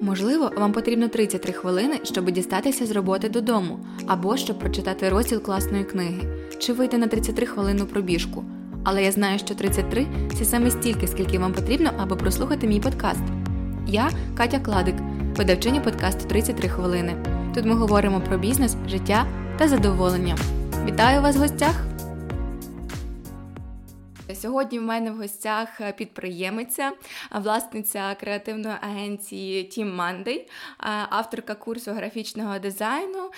Можливо, 0.00 0.50
вам 0.56 0.72
потрібно 0.72 1.08
33 1.08 1.52
хвилини, 1.52 2.00
щоб 2.02 2.30
дістатися 2.30 2.86
з 2.86 2.90
роботи 2.90 3.28
додому, 3.28 3.78
або 4.06 4.36
щоб 4.36 4.58
прочитати 4.58 5.08
розділ 5.08 5.42
класної 5.42 5.84
книги, 5.84 6.22
чи 6.58 6.72
вийти 6.72 6.98
на 6.98 7.06
33 7.06 7.46
хвилину 7.46 7.86
пробіжку. 7.86 8.44
Але 8.84 9.02
я 9.02 9.12
знаю, 9.12 9.38
що 9.38 9.54
33 9.54 10.06
це 10.38 10.44
саме 10.44 10.70
стільки, 10.70 11.06
скільки 11.06 11.38
вам 11.38 11.52
потрібно, 11.52 11.90
аби 11.98 12.16
прослухати 12.16 12.66
мій 12.66 12.80
подкаст. 12.80 13.22
Я 13.86 14.10
Катя 14.36 14.58
Кладик, 14.58 14.94
видавчиня 15.36 15.80
подкасту 15.80 16.28
33 16.28 16.68
хвилини. 16.68 17.16
Тут 17.54 17.64
ми 17.64 17.74
говоримо 17.74 18.20
про 18.20 18.38
бізнес, 18.38 18.76
життя 18.88 19.26
та 19.58 19.68
задоволення. 19.68 20.36
Вітаю 20.86 21.22
вас 21.22 21.36
в 21.36 21.38
гостях! 21.38 21.87
Сьогодні 24.40 24.78
в 24.78 24.82
мене 24.82 25.10
в 25.10 25.16
гостях 25.16 25.68
підприємиця, 25.96 26.92
власниця 27.30 28.14
креативної 28.20 28.76
агенції 28.80 29.64
Team 29.64 29.96
Monday, 29.96 30.48
авторка 31.10 31.54
курсу 31.54 31.92
графічного 31.92 32.58
дизайну 32.58 33.30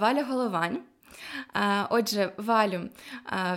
Валя 0.00 0.24
Головань. 0.24 0.78
Отже, 1.90 2.32
Валю, 2.36 2.80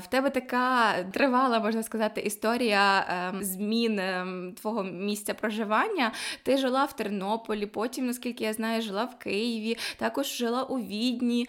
в 0.04 0.08
тебе 0.10 0.30
така 0.30 0.94
тривала, 1.04 1.60
можна 1.60 1.84
сказати, 1.84 2.22
історія 2.22 3.06
ем, 3.10 3.44
змін 3.44 4.00
ем, 4.00 4.54
твого 4.62 4.84
місця 4.84 5.34
проживання. 5.34 6.12
Ти 6.44 6.58
жила 6.58 6.86
в 6.86 6.96
Тернополі, 6.96 7.66
потім, 7.66 8.06
наскільки 8.06 8.44
я 8.44 8.54
знаю, 8.54 8.82
жила 8.82 9.04
в 9.04 9.20
Києві, 9.20 9.78
також 9.98 10.38
жила 10.38 10.64
у 10.64 10.80
Відні. 10.80 11.48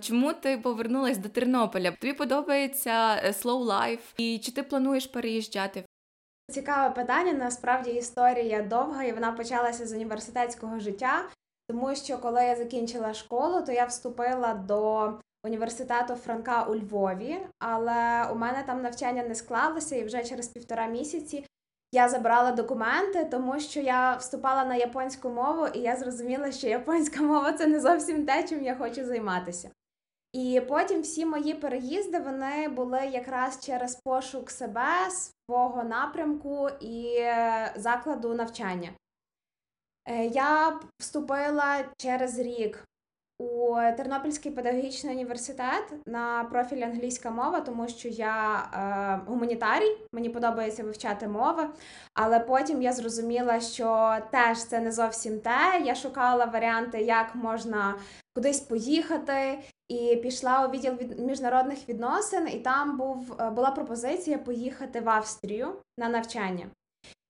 Чому 0.00 0.32
ти 0.32 0.58
повернулась 0.58 1.18
до 1.18 1.28
Тернополя? 1.28 1.90
Тобі 1.90 2.12
подобається 2.12 3.20
е, 3.24 3.30
slow 3.30 3.64
life? 3.64 4.14
І 4.16 4.38
чи 4.38 4.52
ти 4.52 4.62
плануєш 4.62 5.06
переїжджати? 5.06 5.84
Цікаве 6.50 6.94
питання. 6.94 7.32
Насправді 7.32 7.90
історія 7.90 8.62
довга, 8.62 9.04
і 9.04 9.12
вона 9.12 9.32
почалася 9.32 9.86
з 9.86 9.92
університетського 9.92 10.80
життя. 10.80 11.24
Тому 11.68 11.94
що 11.94 12.18
коли 12.18 12.44
я 12.44 12.56
закінчила 12.56 13.14
школу, 13.14 13.62
то 13.62 13.72
я 13.72 13.84
вступила 13.84 14.54
до 14.54 15.12
університету 15.44 16.14
Франка 16.14 16.62
у 16.62 16.76
Львові, 16.76 17.38
але 17.58 18.28
у 18.32 18.34
мене 18.34 18.64
там 18.66 18.82
навчання 18.82 19.22
не 19.22 19.34
склалося, 19.34 19.96
і 19.96 20.04
вже 20.04 20.24
через 20.24 20.48
півтора 20.48 20.86
місяці 20.86 21.46
я 21.92 22.08
забрала 22.08 22.52
документи, 22.52 23.24
тому 23.24 23.60
що 23.60 23.80
я 23.80 24.16
вступала 24.16 24.64
на 24.64 24.74
японську 24.74 25.28
мову, 25.28 25.66
і 25.66 25.78
я 25.78 25.96
зрозуміла, 25.96 26.52
що 26.52 26.68
японська 26.68 27.22
мова 27.22 27.52
це 27.52 27.66
не 27.66 27.80
зовсім 27.80 28.26
те, 28.26 28.48
чим 28.48 28.64
я 28.64 28.76
хочу 28.76 29.04
займатися. 29.04 29.70
І 30.32 30.62
потім 30.68 31.02
всі 31.02 31.26
мої 31.26 31.54
переїзди 31.54 32.18
вони 32.18 32.68
були 32.68 33.00
якраз 33.12 33.60
через 33.60 33.96
пошук 33.96 34.50
себе, 34.50 35.10
свого 35.46 35.84
напрямку 35.84 36.68
і 36.80 37.18
закладу 37.76 38.34
навчання. 38.34 38.90
Е, 40.08 40.26
я 40.26 40.80
вступила 40.98 41.84
через 41.96 42.38
рік 42.38 42.84
у 43.38 43.74
Тернопільський 43.96 44.52
педагогічний 44.52 45.14
університет 45.14 45.92
на 46.06 46.44
профіль 46.44 46.82
англійська 46.82 47.30
мова, 47.30 47.60
тому 47.60 47.88
що 47.88 48.08
я 48.08 48.56
е, 48.74 49.30
гуманітарій, 49.30 49.96
мені 50.12 50.28
подобається 50.28 50.84
вивчати 50.84 51.28
мови. 51.28 51.68
Але 52.14 52.40
потім 52.40 52.82
я 52.82 52.92
зрозуміла, 52.92 53.60
що 53.60 54.16
теж 54.30 54.64
це 54.64 54.80
не 54.80 54.92
зовсім 54.92 55.40
те. 55.40 55.82
Я 55.84 55.94
шукала 55.94 56.44
варіанти, 56.44 57.00
як 57.02 57.34
можна 57.34 57.94
кудись 58.34 58.60
поїхати, 58.60 59.58
і 59.88 60.16
пішла 60.16 60.66
у 60.66 60.70
відділ 60.70 60.92
від 60.94 61.18
міжнародних 61.18 61.88
відносин, 61.88 62.48
і 62.48 62.58
там 62.58 62.96
був 62.96 63.32
е, 63.40 63.50
була 63.50 63.70
пропозиція 63.70 64.38
поїхати 64.38 65.00
в 65.00 65.08
Австрію 65.08 65.68
на 65.98 66.08
навчання. 66.08 66.66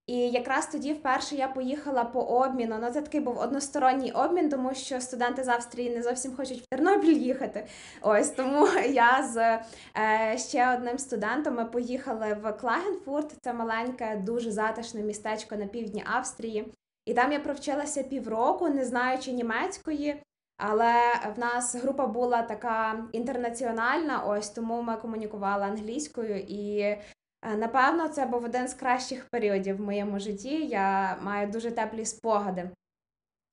І 0.07 0.17
якраз 0.17 0.67
тоді 0.67 0.93
вперше 0.93 1.37
я 1.37 1.49
поїхала 1.49 2.05
по 2.05 2.21
обміну. 2.21 2.79
Ну 2.81 2.91
це 2.91 3.03
такий 3.03 3.21
був 3.21 3.39
односторонній 3.39 4.13
обмін, 4.13 4.49
тому 4.49 4.75
що 4.75 5.01
студенти 5.01 5.45
з 5.45 5.49
Австрії 5.49 5.91
не 5.91 6.03
зовсім 6.03 6.37
хочуть 6.37 6.61
в 6.61 6.67
Тернопіль 6.67 7.19
їхати. 7.19 7.67
Ось 8.03 8.31
тому 8.31 8.69
я 8.91 9.29
з 9.33 9.59
е, 9.97 10.39
ще 10.39 10.75
одним 10.75 10.99
студентом 10.99 11.55
ми 11.55 11.65
поїхали 11.65 12.39
в 12.43 12.53
Клагенфурт. 12.53 13.35
Це 13.43 13.53
маленьке, 13.53 14.17
дуже 14.17 14.53
затишне 14.53 15.03
містечко 15.03 15.57
на 15.57 15.67
півдні 15.67 16.05
Австрії. 16.07 16.73
І 17.07 17.15
там 17.15 17.33
я 17.33 17.41
провчилася 17.41 18.03
півроку, 18.03 18.69
не 18.69 18.85
знаючи 18.85 19.33
німецької. 19.33 20.23
Але 20.57 20.95
в 21.37 21.39
нас 21.39 21.75
група 21.75 22.07
була 22.07 22.43
така 22.43 23.05
інтернаціональна, 23.13 24.25
ось 24.25 24.51
тому 24.51 24.83
ми 24.83 24.97
комунікували 24.97 25.65
англійською, 25.65 26.37
і 26.49 26.97
напевно, 27.45 28.09
це 28.09 28.27
був 28.27 28.45
один 28.45 28.69
з 28.69 28.75
кращих 28.75 29.27
періодів 29.31 29.77
в 29.77 29.81
моєму 29.81 30.19
житті. 30.19 30.67
Я 30.67 31.19
маю 31.23 31.51
дуже 31.51 31.71
теплі 31.71 32.05
спогади 32.05 32.71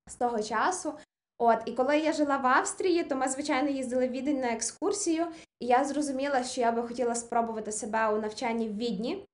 з 0.09 0.15
того 0.15 0.43
часу. 0.43 0.93
От, 1.37 1.57
і 1.65 1.71
коли 1.71 1.97
я 1.99 2.13
жила 2.13 2.37
в 2.37 2.47
Австрії, 2.47 3.03
то 3.03 3.15
ми, 3.15 3.27
звичайно, 3.27 3.69
їздили 3.69 4.07
в 4.07 4.11
Відень 4.11 4.39
на 4.39 4.47
екскурсію, 4.47 5.25
і 5.59 5.65
я 5.65 5.83
зрозуміла, 5.83 6.43
що 6.43 6.61
я 6.61 6.71
би 6.71 6.87
хотіла 6.87 7.15
спробувати 7.15 7.71
себе 7.71 8.09
у 8.09 8.17
навчанні 8.17 8.69
в 8.69 8.77
Відні. 8.77 9.25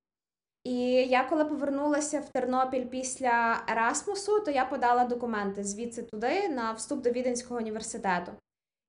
І 0.64 0.80
я, 0.90 1.24
коли 1.24 1.46
повернулася 1.46 2.20
в 2.20 2.30
Тернопіль 2.30 2.86
після 2.86 3.64
Ерасмусу, 3.68 4.40
то 4.40 4.52
я 4.52 4.66
подала 4.66 5.06
документи 5.06 5.64
звідси 5.64 6.04
туди 6.04 6.50
на 6.50 6.72
вступ 6.72 7.02
до 7.02 7.10
Віденського 7.10 7.60
університету. 7.60 8.32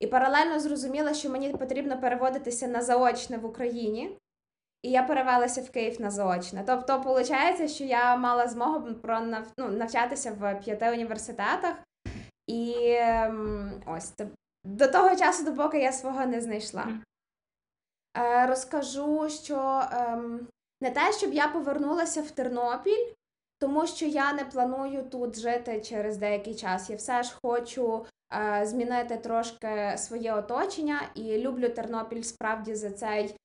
І 0.00 0.06
паралельно 0.06 0.60
зрозуміла, 0.60 1.14
що 1.14 1.30
мені 1.30 1.52
потрібно 1.52 2.00
переводитися 2.00 2.66
на 2.66 2.82
заочне 2.82 3.38
в 3.38 3.44
Україні. 3.46 4.16
І 4.82 4.90
я 4.90 5.02
перевелася 5.02 5.62
в 5.62 5.70
Київ 5.70 6.00
на 6.00 6.10
заочне. 6.10 6.64
Тобто, 6.66 6.98
виходить, 6.98 7.70
що 7.70 7.84
я 7.84 8.16
мала 8.16 8.48
змогу 8.48 8.94
про 8.94 9.20
ну, 9.58 9.68
навчатися 9.68 10.32
в 10.32 10.60
п'яти 10.60 10.90
університетах, 10.90 11.74
і 12.46 12.74
ем, 12.88 13.82
ось 13.86 14.04
це 14.08 14.26
до 14.64 14.88
того 14.88 15.16
часу, 15.16 15.44
допоки 15.44 15.78
я 15.78 15.92
свого 15.92 16.26
не 16.26 16.40
знайшла. 16.40 16.86
Е, 18.16 18.46
Розкажу, 18.46 19.28
що 19.28 19.82
ем, 19.92 20.46
не 20.80 20.90
те, 20.90 21.12
щоб 21.12 21.32
я 21.32 21.48
повернулася 21.48 22.22
в 22.22 22.30
Тернопіль, 22.30 23.12
тому 23.58 23.86
що 23.86 24.06
я 24.06 24.32
не 24.32 24.44
планую 24.44 25.02
тут 25.02 25.38
жити 25.38 25.80
через 25.80 26.16
деякий 26.16 26.54
час. 26.54 26.90
Я 26.90 26.96
все 26.96 27.22
ж 27.22 27.34
хочу 27.42 28.06
е, 28.32 28.66
змінити 28.66 29.16
трошки 29.16 29.94
своє 29.96 30.34
оточення 30.34 31.00
і 31.14 31.38
люблю 31.38 31.68
Тернопіль 31.68 32.22
справді 32.22 32.74
за 32.74 32.90
цей. 32.90 33.36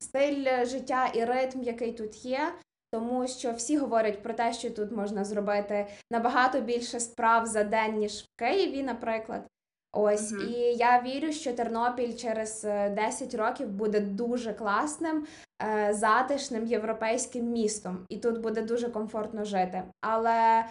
Стиль 0.00 0.64
життя 0.64 1.10
і 1.14 1.24
ритм, 1.24 1.62
який 1.62 1.92
тут 1.92 2.24
є. 2.24 2.54
Тому 2.92 3.28
що 3.28 3.52
всі 3.52 3.78
говорять 3.78 4.22
про 4.22 4.34
те, 4.34 4.52
що 4.52 4.70
тут 4.70 4.92
можна 4.92 5.24
зробити 5.24 5.86
набагато 6.10 6.60
більше 6.60 7.00
справ 7.00 7.46
за 7.46 7.64
день, 7.64 7.98
ніж 7.98 8.12
в 8.12 8.38
Києві, 8.38 8.82
наприклад. 8.82 9.46
Ось 9.92 10.32
uh-huh. 10.32 10.48
і 10.48 10.76
я 10.76 11.02
вірю, 11.02 11.32
що 11.32 11.52
Тернопіль 11.52 12.16
через 12.16 12.62
10 12.62 13.34
е, 13.34 13.36
років 13.36 13.68
буде 13.68 14.00
дуже 14.00 14.52
класним, 14.52 15.26
е, 15.62 15.94
затишним 15.94 16.66
європейським 16.66 17.46
містом, 17.46 18.06
і 18.08 18.18
тут 18.18 18.40
буде 18.40 18.62
дуже 18.62 18.88
комфортно 18.88 19.44
жити. 19.44 19.82
Але 20.00 20.64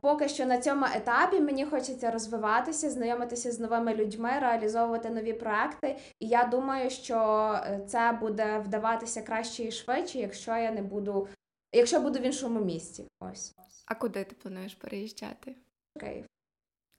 поки 0.00 0.28
що 0.28 0.46
на 0.46 0.58
цьому 0.58 0.86
етапі 0.94 1.40
мені 1.40 1.64
хочеться 1.64 2.10
розвиватися, 2.10 2.90
знайомитися 2.90 3.52
з 3.52 3.60
новими 3.60 3.94
людьми, 3.94 4.30
реалізовувати 4.40 5.10
нові 5.10 5.32
проекти. 5.32 5.96
І 6.20 6.28
я 6.28 6.44
думаю, 6.44 6.90
що 6.90 7.16
е, 7.64 7.80
це 7.86 8.18
буде 8.20 8.58
вдаватися 8.58 9.22
краще 9.22 9.64
і 9.64 9.72
швидше, 9.72 10.18
якщо 10.18 10.56
я 10.56 10.70
не 10.70 10.82
буду, 10.82 11.28
якщо 11.72 12.00
буду 12.00 12.18
в 12.18 12.22
іншому 12.22 12.60
місці. 12.60 13.04
Ось. 13.20 13.54
А 13.86 13.94
куди 13.94 14.24
ти 14.24 14.34
плануєш 14.34 14.74
переїжджати? 14.74 15.56
Київ. 16.00 16.24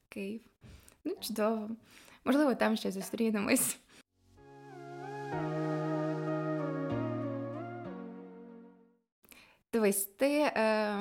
Київ. 0.10 0.42
Ну, 1.04 1.16
чудово. 1.20 1.70
Можливо, 2.26 2.56
там 2.56 2.78
ще 2.78 2.92
зустрінемось. 2.92 3.78
Дивись, 9.74 10.06
ти 10.06 10.52
е, 10.56 10.98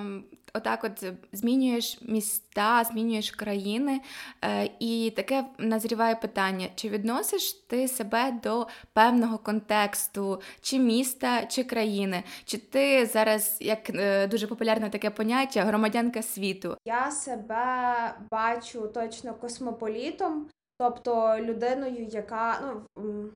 отак 0.54 0.84
от 0.84 1.04
змінюєш 1.32 1.98
міста, 2.02 2.84
змінюєш 2.84 3.30
країни, 3.30 4.00
е, 4.44 4.70
і 4.80 5.12
таке 5.16 5.44
назріває 5.58 6.14
питання: 6.14 6.68
чи 6.74 6.88
відносиш 6.88 7.52
ти 7.52 7.88
себе 7.88 8.40
до 8.42 8.66
певного 8.92 9.38
контексту, 9.38 10.40
чи 10.60 10.78
міста, 10.78 11.46
чи 11.46 11.64
країни? 11.64 12.22
Чи 12.44 12.58
ти 12.58 13.06
зараз, 13.06 13.58
як 13.60 13.90
е, 13.90 14.26
дуже 14.26 14.46
популярне 14.46 14.90
таке 14.90 15.10
поняття, 15.10 15.64
громадянка 15.64 16.22
світу? 16.22 16.76
Я 16.84 17.10
себе 17.10 18.14
бачу 18.30 18.88
точно 18.88 19.34
космополітом, 19.34 20.48
тобто 20.78 21.38
людиною, 21.40 22.04
яка 22.10 22.60
ну. 22.96 23.30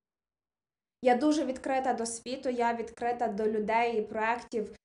Я 1.04 1.14
дуже 1.14 1.44
відкрита 1.44 1.92
до 1.92 2.06
світу, 2.06 2.48
я 2.48 2.74
відкрита 2.74 3.28
до 3.28 3.46
людей 3.46 3.98
і 3.98 4.02
проєктів, 4.02 4.76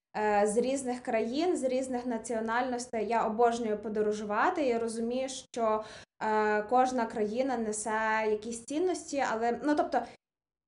з 0.44 0.58
різних 0.58 1.04
країн, 1.04 1.58
з 1.58 1.64
різних 1.64 2.06
національностей. 2.06 3.08
Я 3.08 3.26
обожнюю 3.26 3.78
подорожувати 3.78 4.68
і 4.68 4.78
розумію, 4.78 5.30
що 5.30 5.84
е, 6.24 6.62
кожна 6.62 7.06
країна 7.06 7.58
несе 7.58 8.28
якісь 8.32 8.66
цінності, 8.66 9.26
але 9.32 9.60
ну 9.64 9.76
тобто. 9.76 10.02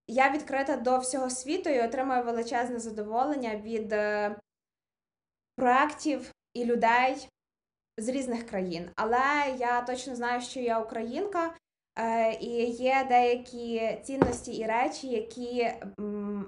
Я 0.08 0.32
відкрита 0.32 0.78
до 0.78 0.98
всього 0.98 1.30
світу 1.30 1.70
і 1.70 1.82
отримую 1.82 2.24
величезне 2.24 2.80
задоволення 2.80 3.56
від 3.56 3.94
е, 3.94 4.36
проєктів, 5.56 6.32
і 6.54 6.66
людей 6.66 7.30
з 7.98 8.10
різних 8.10 8.46
країн. 8.46 8.90
Але 8.96 9.56
я 9.58 9.82
точно 9.82 10.16
знаю, 10.16 10.42
що 10.42 10.60
я 10.60 10.80
українка, 10.80 11.46
е, 11.48 11.54
і 12.42 12.66
є 12.66 13.06
деякі 13.10 13.98
цінності 14.04 14.52
і 14.54 14.66
речі, 14.66 15.08
які 15.08 15.72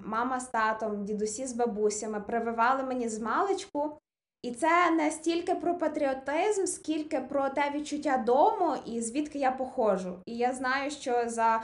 мама 0.06 0.40
з 0.40 0.48
татом, 0.48 1.06
дідусі 1.06 1.46
з 1.48 1.54
бабусями 1.54 2.20
прививали 2.20 2.84
мені 2.84 3.10
з 3.10 3.20
маличку. 3.20 3.98
І 4.44 4.52
це 4.52 4.92
не 4.92 5.12
стільки 5.12 5.56
про 5.56 5.78
патріотизм, 5.78 6.66
скільки 6.66 7.20
про 7.20 7.50
те 7.50 7.72
відчуття 7.76 8.24
дому 8.26 8.76
і 8.86 9.02
звідки 9.02 9.40
я 9.40 9.52
походжу. 9.52 10.20
І 10.26 10.38
я 10.38 10.54
знаю, 10.54 10.92
що 10.92 11.24
за 11.30 11.64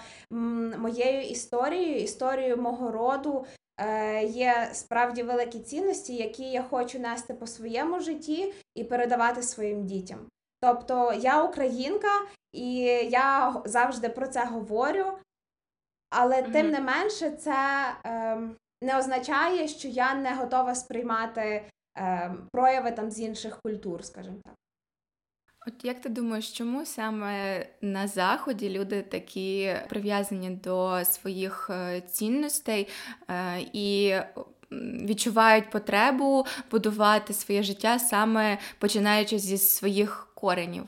моєю 0.78 1.22
історією, 1.22 2.02
історією 2.02 2.58
мого 2.58 2.92
роду, 2.92 3.46
е, 3.78 4.24
є 4.24 4.70
справді 4.74 5.24
великі 5.24 5.60
цінності, 5.60 6.16
які 6.16 6.44
я 6.44 6.64
хочу 6.64 7.00
нести 7.00 7.34
по 7.34 7.48
своєму 7.48 8.00
житті 8.00 8.54
і 8.76 8.84
передавати 8.84 9.44
своїм 9.44 9.86
дітям. 9.86 10.20
Тобто 10.62 11.14
я 11.14 11.44
українка, 11.44 12.08
і 12.52 12.76
я 13.12 13.62
завжди 13.66 14.10
про 14.10 14.28
це 14.28 14.46
говорю, 14.46 15.06
але 16.10 16.42
mm-hmm. 16.42 16.52
тим 16.52 16.70
не 16.72 16.80
менше, 16.80 17.32
це 17.32 17.56
е, 18.06 18.38
не 18.82 18.98
означає, 18.98 19.68
що 19.68 19.88
я 19.88 20.16
не 20.16 20.36
готова 20.36 20.76
сприймати 20.76 21.66
е, 21.98 22.34
прояви 22.52 22.92
там 22.92 23.12
з 23.12 23.20
інших 23.20 23.60
культур, 23.62 24.06
скажімо 24.06 24.38
так. 24.46 24.54
От 25.68 25.86
як 25.86 26.02
ти 26.02 26.10
думаєш, 26.10 26.52
чому 26.52 26.86
саме 26.86 27.66
на 27.82 28.08
заході 28.08 28.70
люди 28.70 29.02
такі 29.02 29.76
прив'язані 29.90 30.50
до 30.50 31.06
своїх 31.06 31.70
е, 31.70 32.02
цінностей 32.02 32.88
е, 33.30 33.60
і 33.74 34.16
відчувають 34.72 35.70
потребу 35.70 36.46
будувати 36.72 37.34
своє 37.34 37.64
життя 37.64 38.00
саме 38.00 38.58
починаючи 38.80 39.40
зі 39.40 39.58
своїх 39.58 40.28
коренів? 40.36 40.84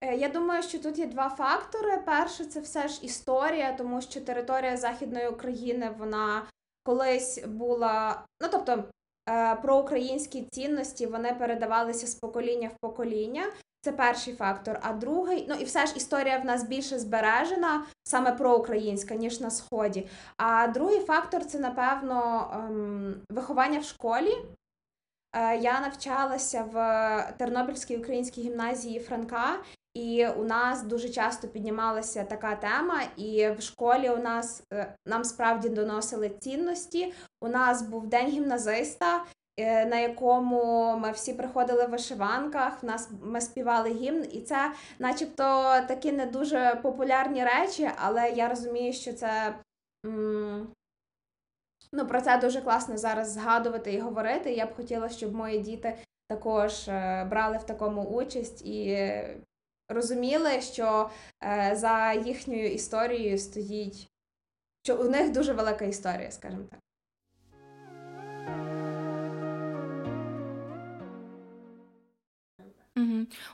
Е, 0.00 0.16
я 0.16 0.28
думаю, 0.28 0.62
що 0.62 0.78
тут 0.78 0.98
є 0.98 1.06
два 1.06 1.28
фактори. 1.28 1.98
Перше, 2.06 2.44
це 2.44 2.60
все 2.60 2.88
ж 2.88 3.04
історія, 3.04 3.72
тому 3.72 4.00
що 4.00 4.20
територія 4.20 4.76
Західної 4.76 5.28
України 5.28 5.94
вона 5.98 6.42
колись 6.84 7.44
була, 7.46 8.24
ну 8.42 8.48
тобто 8.52 8.84
Е, 9.30 9.56
про 9.56 9.78
українські 9.78 10.46
цінності 10.52 11.06
вони 11.06 11.34
передавалися 11.34 12.06
з 12.06 12.14
покоління 12.14 12.70
в 12.74 12.78
покоління. 12.80 13.44
Це 13.82 13.92
перший 13.92 14.34
фактор. 14.34 14.80
А 14.82 14.92
другий, 14.92 15.46
ну 15.48 15.54
і 15.54 15.64
все 15.64 15.86
ж 15.86 15.96
історія 15.96 16.38
в 16.38 16.44
нас 16.44 16.64
більше 16.64 16.98
збережена, 16.98 17.86
саме 18.04 18.32
проукраїнська, 18.32 19.14
ніж 19.14 19.40
на 19.40 19.50
сході. 19.50 20.08
А 20.36 20.66
другий 20.66 21.00
фактор 21.00 21.44
це, 21.44 21.58
напевно, 21.58 22.50
ем, 22.54 23.14
виховання 23.30 23.78
в 23.78 23.84
школі. 23.84 24.32
Е, 25.36 25.56
я 25.56 25.80
навчалася 25.80 26.62
в 26.62 26.74
Тернопільській 27.38 27.96
українській 27.96 28.42
гімназії 28.42 29.00
Франка, 29.00 29.56
і 29.94 30.26
у 30.26 30.44
нас 30.44 30.82
дуже 30.82 31.08
часто 31.08 31.48
піднімалася 31.48 32.24
така 32.24 32.56
тема, 32.56 33.02
і 33.16 33.50
в 33.50 33.62
школі 33.62 34.10
у 34.10 34.16
нас 34.16 34.62
е, 34.72 34.94
нам 35.06 35.24
справді 35.24 35.68
доносили 35.68 36.28
цінності. 36.28 37.12
У 37.40 37.48
нас 37.48 37.82
був 37.82 38.06
день 38.06 38.28
гімназиста, 38.28 39.24
е, 39.56 39.86
на 39.86 39.98
якому 39.98 40.96
ми 40.98 41.12
всі 41.12 41.34
приходили 41.34 41.86
в 41.86 41.90
вишиванках. 41.90 42.82
В 42.82 42.86
нас 42.86 43.10
ми 43.22 43.40
співали 43.40 43.90
гімн, 43.90 44.26
і 44.32 44.40
це, 44.40 44.72
начебто, 44.98 45.44
такі 45.88 46.12
не 46.12 46.26
дуже 46.26 46.80
популярні 46.82 47.44
речі, 47.44 47.90
але 47.96 48.30
я 48.30 48.48
розумію, 48.48 48.92
що 48.92 49.12
це. 49.12 49.54
Ну, 51.92 52.06
про 52.08 52.20
це 52.20 52.38
дуже 52.38 52.60
класно 52.60 52.98
зараз 52.98 53.32
згадувати 53.32 53.92
і 53.92 54.00
говорити. 54.00 54.52
Я 54.52 54.66
б 54.66 54.74
хотіла, 54.74 55.08
щоб 55.08 55.34
мої 55.34 55.58
діти 55.58 55.98
також 56.28 56.88
е, 56.88 57.26
брали 57.30 57.58
в 57.58 57.62
такому 57.62 58.02
участь 58.02 58.66
і 58.66 59.08
розуміли, 59.90 60.60
що 60.60 61.10
е, 61.42 61.76
за 61.76 62.12
їхньою 62.12 62.72
історією 62.72 63.38
стоїть, 63.38 64.10
що 64.82 64.96
у 64.96 65.04
них 65.04 65.32
дуже 65.32 65.52
велика 65.52 65.84
історія, 65.84 66.30
скажімо 66.30 66.64
так. 66.70 66.80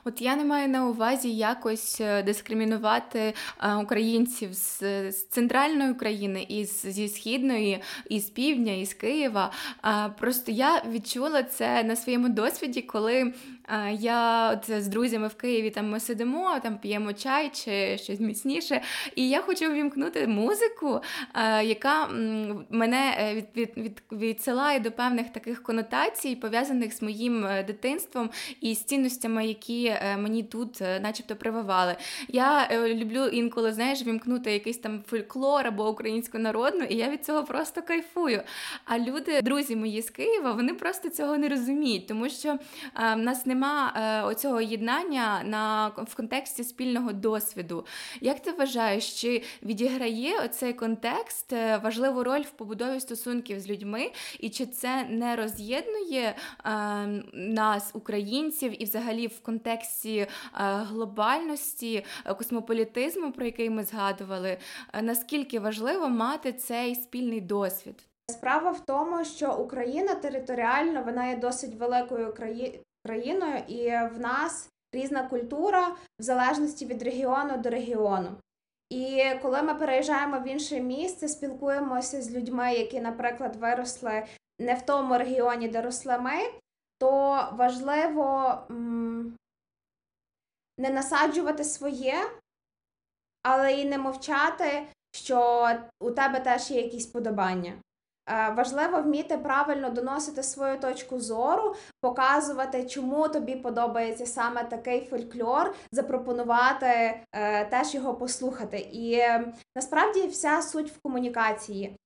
От 0.03 0.21
я 0.21 0.35
не 0.35 0.43
маю 0.43 0.67
на 0.67 0.87
увазі 0.87 1.35
якось 1.35 2.01
е, 2.01 2.23
дискримінувати 2.23 3.33
е, 3.63 3.75
українців 3.75 4.53
з, 4.53 4.79
з 5.11 5.27
центральної 5.27 5.91
України, 5.91 6.45
із 6.49 6.81
зі 6.81 7.07
східної, 7.07 7.81
із 8.09 8.25
півдня, 8.29 8.73
із 8.73 8.93
Києва. 8.93 9.51
Просто 10.19 10.51
я 10.51 10.83
відчула 10.91 11.43
це 11.43 11.83
на 11.83 11.95
своєму 11.95 12.29
досвіді, 12.29 12.81
коли 12.81 13.33
я 13.91 14.51
от 14.51 14.83
з 14.83 14.87
друзями 14.87 15.27
в 15.27 15.35
Києві 15.35 15.69
там 15.69 15.89
ми 15.89 15.99
сидимо, 15.99 16.59
там 16.63 16.77
п'ємо 16.77 17.13
чай 17.13 17.51
чи 17.53 17.97
щось 17.97 18.19
міцніше. 18.19 18.81
І 19.15 19.29
я 19.29 19.41
хочу 19.41 19.71
увімкнути 19.71 20.27
музику, 20.27 21.01
яка 21.63 22.07
мене 22.69 23.15
е, 23.19 23.35
від, 23.35 23.45
від, 23.55 23.77
від, 23.77 24.01
відсилає 24.11 24.79
до 24.79 24.91
певних 24.91 25.29
таких 25.29 25.63
конотацій, 25.63 26.35
пов'язаних 26.35 26.93
з 26.93 27.01
моїм 27.01 27.45
е, 27.45 27.63
дитинством 27.63 28.29
і 28.61 28.75
з 28.75 28.83
цінностями, 28.83 29.36
які 29.41 29.85
е, 29.85 30.17
мені 30.17 30.43
тут, 30.43 30.81
начебто, 30.81 31.35
прививали. 31.35 31.95
Я 32.27 32.69
люблю 32.87 33.25
інколи, 33.25 33.73
знаєш, 33.73 34.03
вімкнути 34.03 34.51
якийсь 34.51 34.77
там 34.77 35.03
фольклор 35.07 35.67
або 35.67 35.89
українську 35.89 36.37
народну, 36.37 36.83
і 36.83 36.95
я 36.95 37.09
від 37.09 37.25
цього 37.25 37.43
просто 37.43 37.81
кайфую. 37.81 38.41
А 38.85 38.99
люди, 38.99 39.41
друзі 39.41 39.75
мої 39.75 40.01
з 40.01 40.09
Києва, 40.09 40.51
вони 40.51 40.73
просто 40.73 41.09
цього 41.09 41.37
не 41.37 41.49
розуміють, 41.49 42.07
тому 42.07 42.29
що 42.29 42.57
в 43.15 43.15
нас 43.15 43.45
нема 43.45 43.93
е, 43.95 44.21
оцього 44.21 44.61
єднання 44.61 45.41
на 45.45 45.87
в 45.87 46.15
контексті 46.15 46.63
спільного 46.63 47.13
досвіду. 47.13 47.85
Як 48.21 48.39
ти 48.39 48.51
вважаєш, 48.51 49.21
чи 49.21 49.43
відіграє 49.63 50.39
оцей 50.45 50.73
контекст 50.73 51.53
е, 51.53 51.77
важливу 51.83 52.23
роль 52.23 52.41
в 52.41 52.49
побудові 52.49 52.99
стосунків 52.99 53.59
з 53.59 53.69
людьми, 53.69 54.11
і 54.39 54.49
чи 54.49 54.65
це 54.65 55.03
не 55.09 55.35
роз'єднує 55.35 56.35
е, 56.65 56.71
нас, 57.33 57.91
українців, 57.93 58.81
і 58.81 58.85
взагалі 58.85 59.16
в 59.25 59.41
контексті 59.41 60.17
е, 60.17 60.27
глобальності, 60.63 62.05
е, 62.25 62.33
космополітизму, 62.33 63.31
про 63.31 63.45
який 63.45 63.69
ми 63.69 63.83
згадували, 63.83 64.57
е, 64.93 65.01
наскільки 65.01 65.59
важливо 65.59 66.09
мати 66.09 66.53
цей 66.53 66.95
спільний 66.95 67.41
досвід? 67.41 68.07
Справа 68.31 68.71
в 68.71 68.85
тому, 68.85 69.25
що 69.25 69.53
Україна 69.53 70.15
територіально 70.15 71.03
вона 71.03 71.25
є 71.25 71.37
досить 71.37 71.75
великою 71.75 72.33
краї 72.33 72.81
країною, 73.05 73.57
і 73.67 73.87
в 74.15 74.19
нас 74.19 74.69
різна 74.93 75.23
культура 75.23 75.87
в 76.19 76.23
залежності 76.23 76.85
від 76.85 77.03
регіону 77.03 77.57
до 77.57 77.69
регіону. 77.69 78.29
І 78.89 79.23
коли 79.41 79.61
ми 79.61 79.75
переїжджаємо 79.75 80.39
в 80.39 80.47
інше 80.47 80.79
місце, 80.79 81.27
спілкуємося 81.27 82.21
з 82.21 82.31
людьми, 82.31 82.73
які, 82.73 83.01
наприклад, 83.01 83.55
виросли 83.55 84.23
не 84.59 84.73
в 84.73 84.81
тому 84.81 85.17
регіоні, 85.17 85.67
де 85.67 85.81
росли 85.81 86.17
ми, 86.17 86.31
то 86.97 87.47
важливо 87.51 88.57
не 90.77 90.89
насаджувати 90.89 91.63
своє, 91.63 92.15
але 93.43 93.73
і 93.73 93.85
не 93.85 93.97
мовчати, 93.97 94.87
що 95.11 95.69
у 95.99 96.11
тебе 96.11 96.39
теж 96.39 96.71
є 96.71 96.81
якісь 96.81 97.05
подобання. 97.05 97.73
Е, 98.29 98.53
важливо 98.57 99.01
вміти 99.01 99.37
правильно 99.37 99.89
доносити 99.89 100.43
свою 100.43 100.79
точку 100.79 101.19
зору, 101.19 101.75
показувати, 102.01 102.85
чому 102.85 103.29
тобі 103.29 103.55
подобається 103.55 104.25
саме 104.25 104.63
такий 104.63 105.05
фольклор, 105.05 105.75
запропонувати 105.91 107.21
е, 107.31 107.65
теж 107.65 107.95
його 107.95 108.15
послухати. 108.15 108.77
І 108.79 109.13
е, 109.13 109.53
насправді 109.75 110.27
вся 110.27 110.61
суть 110.61 110.91
в 110.91 111.01
комунікації. 111.01 111.97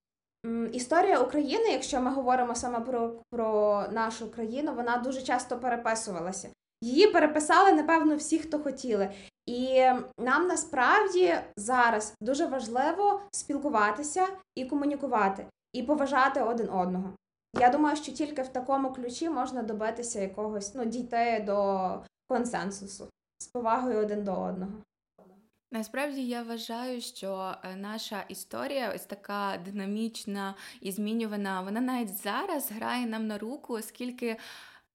Історія 0.72 1.20
України, 1.20 1.70
якщо 1.72 2.02
ми 2.02 2.12
говоримо 2.12 2.56
саме 2.56 2.80
про, 2.80 3.14
про 3.32 3.84
нашу 3.92 4.32
країну, 4.32 4.74
вона 4.74 4.98
дуже 4.98 5.22
часто 5.22 5.60
переписувалася. 5.60 6.50
Її 6.82 7.08
переписали, 7.08 7.72
напевно, 7.72 8.16
всі, 8.16 8.40
хто 8.40 8.60
хотіли. 8.60 9.12
І 9.46 9.86
нам 10.20 10.48
насправді 10.48 11.36
зараз 11.58 12.14
дуже 12.22 12.46
важливо 12.46 13.22
спілкуватися 13.32 14.28
і 14.56 14.66
комунікувати 14.66 15.46
і 15.74 15.84
поважати 15.84 16.42
один 16.42 16.70
одного. 16.70 17.14
Я 17.60 17.70
думаю, 17.70 17.96
що 17.96 18.12
тільки 18.12 18.42
в 18.42 18.48
такому 18.48 18.94
ключі 18.94 19.30
можна 19.30 19.64
добитися 19.64 20.22
якогось, 20.22 20.76
ну, 20.76 20.86
дійти 20.86 21.44
до 21.46 21.90
консенсусу 22.28 23.08
з 23.40 23.48
повагою 23.48 24.00
один 24.00 24.24
до 24.24 24.34
одного. 24.34 24.72
Насправді 25.74 26.22
я 26.22 26.44
вважаю, 26.44 27.02
що 27.02 27.56
е, 27.64 27.76
наша 27.76 28.26
історія, 28.30 28.94
ось 28.96 29.06
така 29.06 29.60
динамічна 29.66 30.56
і 30.82 30.92
змінювана, 30.92 31.62
вона 31.62 31.82
навіть 31.82 32.18
зараз 32.18 32.72
грає 32.72 33.06
нам 33.06 33.28
на 33.28 33.38
руку, 33.38 33.74
оскільки 33.74 34.38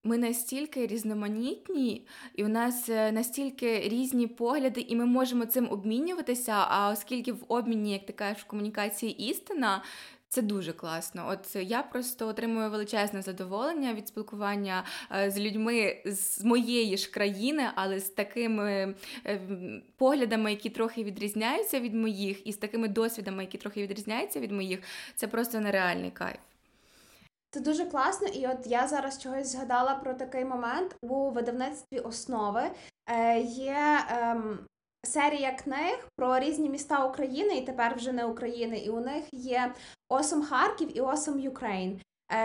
ми 0.05 0.19
настільки 0.19 0.87
різноманітні, 0.87 2.07
і 2.35 2.45
у 2.45 2.49
нас 2.49 2.89
е, 2.89 3.13
настільки 3.13 3.81
різні 3.81 4.27
погляди, 4.27 4.81
і 4.81 4.97
ми 4.97 5.07
можемо 5.07 5.47
цим 5.47 5.71
обмінюватися. 5.71 6.53
А 6.53 6.91
оскільки 6.91 7.33
в 7.33 7.45
обміні, 7.49 7.93
як 7.93 8.07
ти 8.07 8.13
кажеш, 8.13 8.43
в 8.43 8.47
комунікації 8.47 9.29
істина, 9.29 9.83
Це 10.29 10.43
дуже 10.43 10.73
класно. 10.73 11.29
От 11.29 11.57
я 11.57 11.83
просто 11.83 12.29
отримую 12.29 12.71
величезне 12.71 13.23
задоволення 13.23 13.95
від 13.95 14.09
спілкування 14.09 14.85
е, 15.17 15.31
з 15.31 15.39
людьми 15.39 16.03
з 16.05 16.45
моєї 16.45 16.97
ж 16.97 17.11
країни, 17.11 17.71
але 17.75 18.01
з 18.01 18.11
такими 18.11 18.95
е, 19.27 19.41
поглядами, 19.97 20.51
які 20.51 20.71
трохи 20.71 21.05
відрізняються 21.05 21.81
від 21.81 21.95
моїх, 21.95 22.47
і 22.47 22.53
з 22.53 22.57
такими 22.57 22.89
досвідами, 22.89 23.43
які 23.43 23.59
трохи 23.59 23.83
відрізняються 23.83 24.41
від 24.41 24.53
моїх. 24.53 24.81
Це 25.15 25.27
просто 25.27 25.61
нереальний 25.61 26.11
кайф. 26.11 26.39
Це 27.51 27.61
дуже 27.61 27.85
класно, 27.85 28.29
і 28.29 28.47
от 28.47 28.67
я 28.67 28.89
зараз 28.89 29.19
чогось 29.23 29.53
згадала 29.53 29.95
про 29.95 30.15
такий 30.15 30.45
момент 30.45 30.97
у 31.03 31.31
видавництві 31.31 31.99
основи. 31.99 32.63
Е, 33.09 33.41
Є 33.41 33.99
е, 34.11 34.37
серія 35.07 35.53
книг 35.53 36.09
про 36.17 36.39
різні 36.39 36.71
міста 36.71 37.05
України, 37.05 37.57
і 37.57 37.67
тепер 37.67 37.95
вже 37.97 38.13
не 38.13 38.25
України. 38.25 38.79
І 38.79 38.91
у 38.91 39.01
них 39.01 39.25
є 39.33 39.73
Awesome 40.09 40.43
Харків 40.43 40.97
і 40.97 41.01
Awesome 41.01 41.41
Ukraine. 41.41 42.01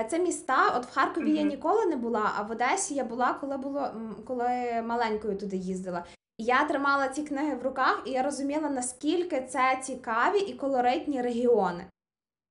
Це 0.09 0.19
міста. 0.19 0.69
От 0.77 0.85
в 0.85 0.93
Харкові 0.93 1.31
mm-hmm. 1.31 1.37
я 1.37 1.41
ніколи 1.41 1.85
не 1.85 1.95
була, 1.95 2.31
а 2.37 2.41
в 2.41 2.51
Одесі 2.51 2.93
я 2.93 3.03
була, 3.03 3.33
коли 3.33 3.57
було 3.57 3.91
коли 4.25 4.81
маленькою 4.85 5.37
туди 5.37 5.57
їздила. 5.57 6.03
І 6.37 6.43
я 6.43 6.63
тримала 6.63 7.07
ці 7.07 7.23
книги 7.23 7.55
в 7.55 7.63
руках, 7.63 8.03
і 8.05 8.11
я 8.11 8.23
розуміла, 8.23 8.69
наскільки 8.69 9.41
це 9.41 9.79
цікаві 9.83 10.39
і 10.39 10.53
колоритні 10.53 11.21
регіони. 11.21 11.85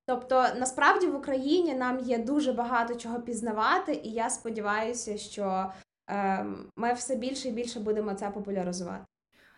Тобто, 0.06 0.46
насправді 0.56 1.06
в 1.06 1.16
Україні 1.16 1.74
нам 1.74 1.98
є 1.98 2.18
дуже 2.18 2.52
багато 2.52 2.94
чого 2.94 3.20
пізнавати, 3.20 4.00
і 4.04 4.10
я 4.10 4.30
сподіваюся, 4.30 5.18
що 5.18 5.72
е, 6.10 6.46
ми 6.76 6.92
все 6.92 7.16
більше 7.16 7.48
і 7.48 7.52
більше 7.52 7.80
будемо 7.80 8.14
це 8.14 8.30
популяризувати. 8.30 9.04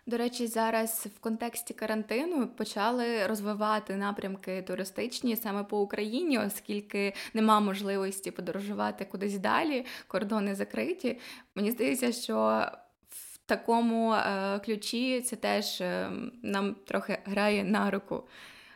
До 0.07 0.17
речі, 0.17 0.47
зараз 0.47 1.09
в 1.17 1.21
контексті 1.21 1.75
карантину 1.75 2.49
почали 2.49 3.27
розвивати 3.27 3.97
напрямки 3.97 4.63
туристичні 4.63 5.37
саме 5.37 5.65
по 5.65 5.81
Україні, 5.81 6.39
оскільки 6.39 7.15
нема 7.35 7.61
можливості 7.61 8.31
подорожувати 8.31 9.05
кудись 9.05 9.39
далі, 9.39 9.87
кордони 10.07 10.55
закриті. 10.55 11.19
Мені 11.55 11.71
здається, 11.71 12.13
що 12.13 12.67
в 13.09 13.39
такому 13.47 14.13
е, 14.13 14.59
ключі 14.65 15.21
це 15.21 15.37
теж 15.37 15.81
е, 15.81 16.11
нам 16.43 16.75
трохи 16.75 17.19
грає 17.25 17.65
на 17.65 17.91
руку, 17.91 18.23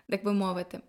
так 0.09 0.25
би 0.25 0.33
мовити. 0.33 0.81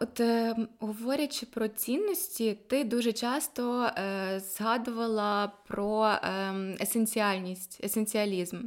От 0.00 0.20
е, 0.20 0.56
говорячи 0.78 1.46
про 1.46 1.68
цінності, 1.68 2.58
ти 2.66 2.84
дуже 2.84 3.12
часто 3.12 3.82
е, 3.82 4.40
згадувала 4.40 5.52
про 5.68 6.06
е, 6.06 6.54
есенціальність, 6.80 7.84
есенціалізм. 7.84 8.58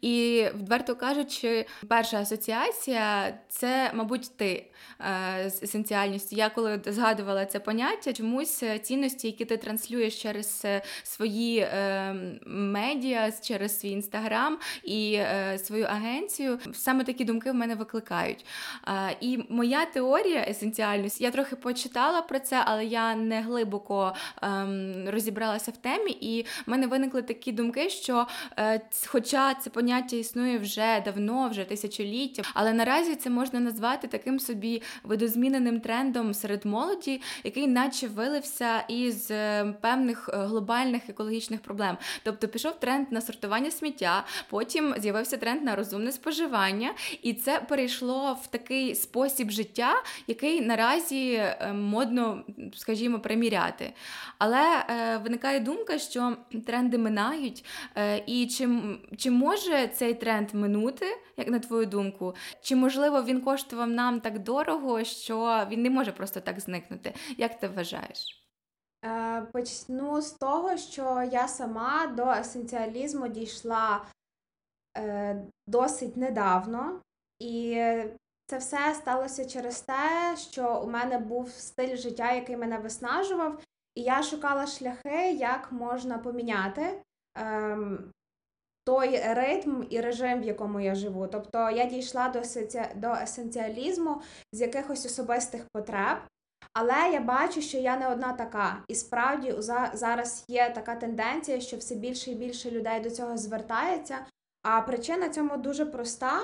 І, 0.00 0.44
відверто 0.54 0.96
кажучи, 0.96 1.66
перша 1.88 2.20
асоціація 2.20 3.34
це, 3.48 3.90
мабуть, 3.94 4.36
ти 4.36 4.66
е, 5.00 5.50
з 5.50 5.62
есенціальністю. 5.62 6.36
Я 6.36 6.50
коли 6.50 6.80
згадувала 6.86 7.46
це 7.46 7.60
поняття, 7.60 8.12
чомусь 8.12 8.64
цінності, 8.82 9.26
які 9.26 9.44
ти 9.44 9.56
транслюєш 9.56 10.22
через 10.22 10.62
е, 10.64 10.82
свої 11.02 11.58
е, 11.58 12.14
медіа, 12.46 13.32
через 13.42 13.80
свій 13.80 13.90
інстаграм 13.90 14.58
і 14.84 15.14
е, 15.14 15.58
свою 15.58 15.84
агенцію, 15.84 16.58
саме 16.72 17.04
такі 17.04 17.24
думки 17.24 17.50
в 17.50 17.54
мене 17.54 17.74
викликають. 17.74 18.46
І 19.20 19.38
моя 19.48 19.84
теорія 19.84 20.44
есенціальність. 20.48 21.20
Я 21.20 21.30
трохи 21.30 21.56
почитала 21.56 22.22
про 22.22 22.38
це, 22.38 22.62
але 22.66 22.84
я 22.84 23.14
не 23.14 23.42
глибоко 23.42 24.14
ем, 24.42 25.04
розібралася 25.08 25.70
в 25.70 25.76
темі, 25.76 26.10
і 26.20 26.39
в 26.66 26.70
мене 26.70 26.86
виникли 26.86 27.22
такі 27.22 27.52
думки, 27.52 27.90
що, 27.90 28.26
е, 28.58 28.80
хоча 29.06 29.54
це 29.54 29.70
поняття 29.70 30.16
існує 30.16 30.58
вже 30.58 31.02
давно, 31.04 31.48
вже 31.48 31.64
тисячоліття, 31.64 32.42
але 32.54 32.72
наразі 32.72 33.14
це 33.14 33.30
можна 33.30 33.60
назвати 33.60 34.08
таким 34.08 34.40
собі 34.40 34.82
видозміненим 35.02 35.80
трендом 35.80 36.34
серед 36.34 36.66
молоді, 36.66 37.20
який 37.44 37.66
наче 37.66 38.08
вилився 38.08 38.80
із 38.88 39.30
е, 39.30 39.74
певних 39.80 40.30
е, 40.32 40.36
глобальних 40.36 41.02
екологічних 41.08 41.60
проблем. 41.60 41.96
Тобто 42.22 42.48
пішов 42.48 42.80
тренд 42.80 43.12
на 43.12 43.20
сортування 43.20 43.70
сміття, 43.70 44.24
потім 44.50 44.94
з'явився 44.98 45.36
тренд 45.36 45.62
на 45.62 45.76
розумне 45.76 46.12
споживання, 46.12 46.94
і 47.22 47.34
це 47.34 47.60
перейшло 47.68 48.38
в 48.42 48.46
такий 48.46 48.94
спосіб 48.94 49.50
життя, 49.50 50.02
який 50.26 50.60
наразі 50.60 51.32
е, 51.32 51.72
модно, 51.72 52.44
скажімо, 52.76 53.18
приміряти. 53.18 53.92
Але 54.38 54.84
е, 54.90 55.16
виникає 55.16 55.60
думка, 55.60 55.98
що 55.98 56.29
тренди 56.66 56.98
минають, 56.98 57.64
е, 57.96 58.22
і 58.26 58.46
чи, 58.46 58.68
чи 59.16 59.30
може 59.30 59.88
цей 59.88 60.14
тренд 60.14 60.54
минути, 60.54 61.06
як 61.36 61.48
на 61.48 61.58
твою 61.58 61.86
думку, 61.86 62.34
чи 62.62 62.76
можливо 62.76 63.22
він 63.22 63.40
коштував 63.40 63.90
нам 63.90 64.20
так 64.20 64.38
дорого, 64.38 65.04
що 65.04 65.66
він 65.70 65.82
не 65.82 65.90
може 65.90 66.12
просто 66.12 66.40
так 66.40 66.60
зникнути? 66.60 67.14
Як 67.38 67.60
ти 67.60 67.68
вважаєш? 67.68 68.46
Почну 69.52 70.20
з 70.20 70.30
того, 70.30 70.76
що 70.76 71.28
я 71.32 71.48
сама 71.48 72.06
до 72.06 72.30
есенціалізму 72.30 73.28
дійшла 73.28 74.04
досить 75.66 76.16
недавно, 76.16 77.00
і 77.38 77.84
це 78.50 78.58
все 78.58 78.94
сталося 78.94 79.44
через 79.44 79.80
те, 79.80 80.36
що 80.36 80.82
у 80.84 80.90
мене 80.90 81.18
був 81.18 81.50
стиль 81.50 81.96
життя, 81.96 82.32
який 82.32 82.56
мене 82.56 82.78
виснажував, 82.78 83.62
і 83.94 84.02
я 84.02 84.22
шукала 84.22 84.66
шляхи, 84.66 85.32
як 85.32 85.72
можна 85.72 86.18
поміняти 86.18 87.02
ем, 87.34 88.12
той 88.84 89.34
ритм 89.34 89.82
і 89.90 90.00
режим, 90.00 90.40
в 90.40 90.44
якому 90.44 90.80
я 90.80 90.94
живу. 90.94 91.26
Тобто 91.26 91.70
я 91.70 91.84
дійшла 91.84 92.28
до 92.28 92.42
до 92.94 93.12
есенціалізму 93.22 94.22
з 94.52 94.60
якихось 94.60 95.06
особистих 95.06 95.64
потреб. 95.72 96.18
Але 96.72 97.10
я 97.12 97.20
бачу, 97.20 97.62
що 97.62 97.78
я 97.78 97.96
не 97.96 98.08
одна 98.08 98.32
така, 98.32 98.84
і 98.88 98.94
справді 98.94 99.54
зараз 99.92 100.44
є 100.48 100.70
така 100.70 100.94
тенденція, 100.96 101.60
що 101.60 101.76
все 101.76 101.94
більше 101.94 102.30
і 102.30 102.34
більше 102.34 102.70
людей 102.70 103.00
до 103.00 103.10
цього 103.10 103.36
звертається. 103.36 104.26
А 104.62 104.80
причина 104.80 105.28
цьому 105.28 105.56
дуже 105.56 105.86
проста. 105.86 106.40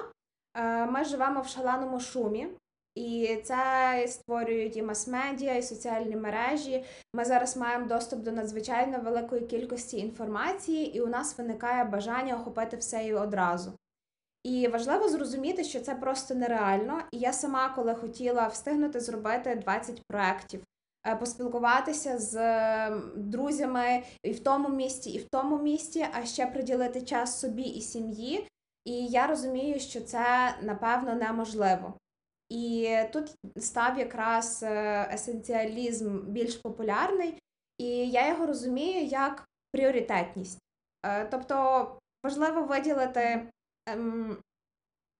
Е, 0.57 0.87
ми 0.87 1.05
живемо 1.05 1.41
в 1.41 1.49
шаленому 1.49 2.01
шумі, 2.01 2.49
і 2.97 3.41
це 3.45 4.05
створюють 4.09 4.77
і 4.77 4.83
мас-медіа, 4.83 5.55
і 5.55 5.63
соціальні 5.63 6.17
мережі. 6.17 6.85
Ми 7.13 7.25
зараз 7.25 7.57
маємо 7.57 7.87
доступ 7.87 8.21
до 8.21 8.33
надзвичайно 8.33 8.99
великої 8.99 9.47
кількості 9.47 9.99
інформації, 9.99 10.97
і 10.97 11.01
у 11.01 11.07
нас 11.07 11.39
виникає 11.39 11.85
бажання 11.85 12.35
охопити 12.35 12.77
все 12.77 13.05
і 13.05 13.15
одразу. 13.15 13.73
І 14.45 14.69
важливо 14.69 15.09
зрозуміти, 15.09 15.65
що 15.65 15.81
це 15.81 15.95
просто 15.95 16.35
нереально. 16.35 17.03
І 17.13 17.19
я 17.19 17.33
сама, 17.33 17.69
коли 17.69 17.95
хотіла 17.95 18.47
встигнути 18.47 19.01
зробити 19.01 19.55
20 19.55 20.03
проєктів, 20.09 20.65
е, 21.07 21.17
поспілкуватися 21.17 22.19
з 22.19 22.35
друзями 23.17 24.03
і 24.23 24.33
в 24.33 24.41
тому 24.41 24.69
місті, 24.69 25.11
і 25.11 25.19
в 25.19 25.29
тому 25.29 25.63
місті, 25.63 26.07
а 26.13 26.25
ще 26.25 26.47
приділити 26.47 27.03
час 27.03 27.41
собі 27.41 27.63
і 27.63 27.81
сім'ї. 27.81 28.49
І 28.85 29.07
я 29.07 29.27
розумію, 29.27 29.81
що 29.81 30.01
це 30.01 30.55
напевно 30.63 31.15
неможливо. 31.15 31.95
І 32.49 32.97
тут 33.13 33.35
став 33.57 33.99
якраз 33.99 34.63
е, 34.63 35.09
есенціалізм 35.13 36.21
більш 36.21 36.57
популярний, 36.57 37.39
і 37.79 37.87
я 38.11 38.29
його 38.29 38.47
розумію 38.47 39.05
як 39.05 39.45
пріоритетність. 39.73 40.59
Е, 41.07 41.25
тобто 41.25 41.99
важливо 42.25 42.63
виділити 42.63 43.49
ем, 43.87 44.39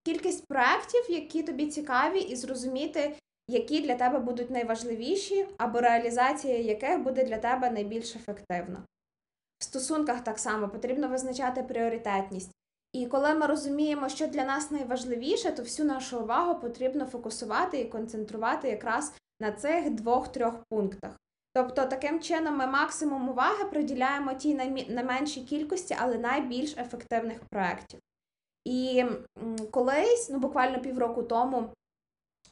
кількість 0.05 0.45
проєктів, 0.47 1.05
які 1.09 1.43
тобі 1.43 1.67
цікаві, 1.67 2.19
і 2.19 2.35
зрозуміти, 2.35 3.17
які 3.47 3.81
для 3.81 3.95
тебе 3.95 4.19
будуть 4.19 4.49
найважливіші, 4.49 5.47
або 5.57 5.81
реалізація 5.81 6.57
яких 6.57 6.99
буде 6.99 7.23
для 7.23 7.37
тебе 7.37 7.71
найбільш 7.71 8.15
ефективна. 8.15 8.83
В 9.59 9.63
стосунках 9.63 10.23
так 10.23 10.39
само 10.39 10.69
потрібно 10.69 11.07
визначати 11.07 11.63
пріоритетність. 11.63 12.56
І 12.93 13.05
коли 13.05 13.33
ми 13.33 13.45
розуміємо, 13.45 14.09
що 14.09 14.27
для 14.27 14.43
нас 14.43 14.71
найважливіше, 14.71 15.51
то 15.51 15.63
всю 15.63 15.87
нашу 15.87 16.19
увагу 16.19 16.59
потрібно 16.59 17.05
фокусувати 17.05 17.79
і 17.79 17.89
концентрувати 17.89 18.69
якраз 18.69 19.13
на 19.39 19.51
цих 19.51 19.89
двох-трьох 19.89 20.53
пунктах. 20.69 21.11
Тобто, 21.53 21.85
таким 21.85 22.19
чином 22.19 22.57
ми 22.57 22.67
максимум 22.67 23.29
уваги 23.29 23.65
приділяємо 23.65 24.33
тій 24.33 24.53
найменшій 24.89 25.41
кількості, 25.41 25.95
але 25.99 26.17
найбільш 26.17 26.77
ефективних 26.77 27.39
проєктів. 27.49 27.99
І 28.65 29.05
колись, 29.71 30.29
ну 30.29 30.39
буквально 30.39 30.81
півроку 30.81 31.23
тому, 31.23 31.69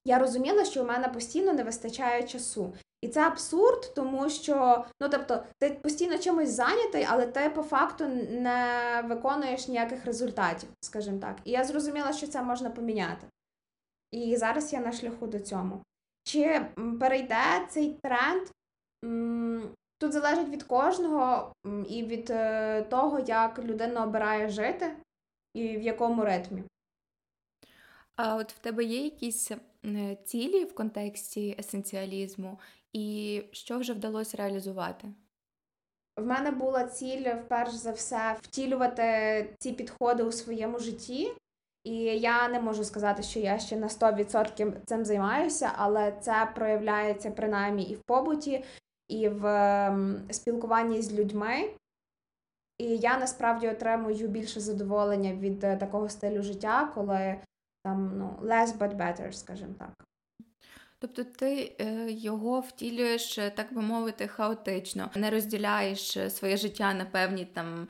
я 0.05 0.19
розуміла, 0.19 0.65
що 0.65 0.83
у 0.83 0.85
мене 0.85 1.07
постійно 1.09 1.53
не 1.53 1.63
вистачає 1.63 2.23
часу. 2.23 2.73
І 3.05 3.07
це 3.07 3.21
абсурд, 3.21 3.93
тому 3.95 4.29
що 4.29 4.85
ну 5.01 5.09
тобто 5.09 5.43
ти 5.59 5.69
постійно 5.69 6.17
чимось 6.17 6.49
зайнятий, 6.49 7.05
але 7.09 7.25
ти 7.27 7.49
по 7.49 7.63
факту 7.63 8.07
не 8.29 9.01
виконуєш 9.05 9.67
ніяких 9.67 10.05
результатів, 10.05 10.69
скажімо 10.81 11.19
так. 11.19 11.37
І 11.43 11.51
я 11.51 11.63
зрозуміла, 11.63 12.13
що 12.13 12.27
це 12.27 12.41
можна 12.41 12.69
поміняти. 12.69 13.27
І 14.11 14.35
зараз 14.37 14.73
я 14.73 14.79
на 14.79 14.91
шляху 14.91 15.27
до 15.27 15.39
цьому. 15.39 15.81
Чи 16.23 16.65
перейде 16.99 17.67
цей 17.69 17.99
тренд? 18.03 18.47
Тут 19.97 20.13
залежить 20.13 20.49
від 20.49 20.63
кожного 20.63 21.53
і 21.89 22.03
від 22.03 22.29
е, 22.29 22.81
того, 22.81 23.19
як 23.19 23.59
людина 23.59 24.03
обирає 24.03 24.49
жити. 24.49 24.95
і 25.53 25.77
в 25.77 25.81
якому 25.81 26.25
ритмі. 26.25 26.63
А 28.15 28.35
от 28.35 28.53
в 28.53 28.59
тебе 28.59 28.83
є 28.83 29.03
якісь 29.03 29.51
е, 29.85 30.17
цілі 30.25 30.63
в 30.63 30.75
контексті 30.75 31.55
есенціалізму, 31.59 32.59
і 32.95 33.43
що 33.51 33.77
вже 33.77 33.93
вдалося 33.93 34.37
реалізувати? 34.37 35.07
В 36.17 36.25
мене 36.25 36.51
була 36.51 36.83
ціль, 36.83 37.33
вперш 37.33 37.73
за 37.73 37.91
все, 37.91 38.35
втілювати 38.41 39.05
ці 39.59 39.71
підходи 39.71 40.23
у 40.23 40.31
своєму 40.31 40.79
житті. 40.79 41.33
І 41.83 41.95
я 42.03 42.47
не 42.47 42.59
можу 42.59 42.83
сказати, 42.83 43.23
що 43.23 43.39
я 43.39 43.59
ще 43.59 43.77
на 43.77 43.87
100% 43.87 44.73
цим 44.85 45.05
займаюся, 45.05 45.71
але 45.75 46.11
це 46.21 46.51
проявляється 46.55 47.31
принаймні 47.31 47.83
і 47.83 47.95
в 47.95 48.01
побуті, 48.01 48.63
і 49.07 49.29
в 49.29 49.43
спілкуванні 50.31 51.01
з 51.01 51.13
людьми. 51.13 51.69
І 52.77 52.97
я 52.97 53.17
насправді 53.17 53.69
отримую 53.69 54.27
більше 54.27 54.59
задоволення 54.59 55.33
від 55.33 55.63
е, 55.63 55.77
такого 55.77 56.09
стилю 56.09 56.41
життя, 56.41 56.91
коли 56.95 57.39
там 57.83 58.17
ну, 58.17 58.47
less 58.47 58.77
but 58.77 58.97
better, 58.97 59.31
скажімо 59.31 59.73
так. 59.79 60.05
Тобто 61.07 61.23
ти 61.23 61.75
е, 61.81 62.11
його 62.11 62.59
втілюєш, 62.59 63.37
е, 63.37 63.49
так 63.49 63.73
би 63.73 63.81
мовити, 63.81 64.27
хаотично, 64.27 65.09
не 65.15 65.29
розділяєш 65.29 66.17
своє 66.29 66.57
життя 66.57 66.93
на 66.93 67.05
певні 67.05 67.45
там, 67.45 67.87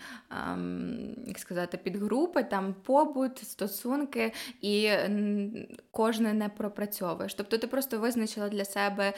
як 1.27 1.39
сказати, 1.39 1.77
підгрупи, 1.77 2.43
там 2.43 2.75
побут, 2.83 3.37
стосунки, 3.37 4.33
і 4.61 4.89
кожне 5.91 6.33
не 6.33 6.49
пропрацьовуєш. 6.49 7.33
Тобто 7.33 7.57
ти 7.57 7.67
просто 7.67 7.99
визначила 7.99 8.49
для 8.49 8.65
себе 8.65 9.13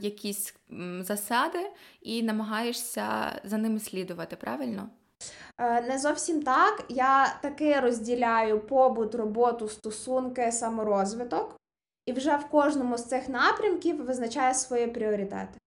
якісь 0.00 0.54
засади 1.00 1.70
і 2.02 2.22
намагаєшся 2.22 3.06
за 3.44 3.58
ними 3.58 3.80
слідувати, 3.80 4.36
правильно? 4.36 4.88
Е, 5.58 5.80
не 5.80 5.98
зовсім 5.98 6.42
так. 6.42 6.84
Я 6.88 7.38
таки 7.42 7.80
розділяю 7.80 8.60
побут, 8.60 9.14
роботу, 9.14 9.68
стосунки, 9.68 10.52
саморозвиток, 10.52 11.55
і 12.06 12.12
вже 12.12 12.36
в 12.36 12.48
кожному 12.48 12.98
з 12.98 13.04
цих 13.04 13.28
напрямків 13.28 14.04
визначаю 14.04 14.54
свої 14.54 14.86
пріоритети. 14.86 15.58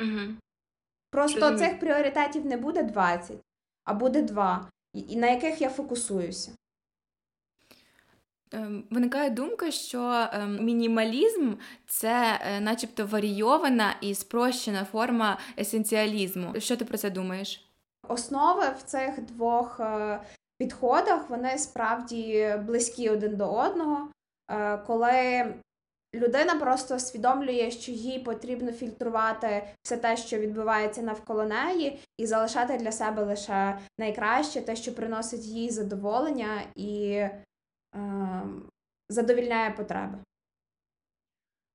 Угу. 0.00 0.34
Просто 1.10 1.40
Розумію. 1.40 1.68
цих 1.68 1.80
пріоритетів 1.80 2.46
не 2.46 2.56
буде 2.56 2.82
20, 2.82 3.36
а 3.84 3.94
буде 3.94 4.22
2, 4.22 4.68
і 4.92 5.16
на 5.16 5.30
яких 5.30 5.60
я 5.60 5.70
фокусуюся. 5.70 6.52
Ем, 8.52 8.84
виникає 8.90 9.30
думка, 9.30 9.70
що 9.70 10.28
ем, 10.32 10.64
мінімалізм 10.64 11.54
це 11.86 12.40
е, 12.40 12.60
начебто 12.60 13.06
варійована 13.06 13.96
і 14.00 14.14
спрощена 14.14 14.84
форма 14.84 15.38
есенціалізму. 15.58 16.60
Що 16.60 16.76
ти 16.76 16.84
про 16.84 16.98
це 16.98 17.10
думаєш? 17.10 17.68
Основи 18.08 18.68
в 18.78 18.82
цих 18.82 19.20
двох 19.20 19.80
е, 19.80 20.20
підходах 20.58 21.30
вони 21.30 21.58
справді 21.58 22.54
близькі 22.66 23.08
один 23.08 23.36
до 23.36 23.52
одного, 23.52 24.08
коли 24.86 25.54
людина 26.14 26.54
просто 26.54 26.96
усвідомлює, 26.96 27.70
що 27.70 27.92
їй 27.92 28.18
потрібно 28.18 28.72
фільтрувати 28.72 29.68
все 29.82 29.96
те, 29.96 30.16
що 30.16 30.38
відбувається 30.38 31.02
навколо 31.02 31.44
неї, 31.44 31.98
і 32.18 32.26
залишати 32.26 32.76
для 32.76 32.92
себе 32.92 33.22
лише 33.22 33.78
найкраще, 33.98 34.60
те, 34.60 34.76
що 34.76 34.94
приносить 34.94 35.44
їй 35.44 35.70
задоволення 35.70 36.62
і 36.74 37.10
е, 37.14 37.30
задовільняє 39.08 39.70
потреби. 39.70 40.18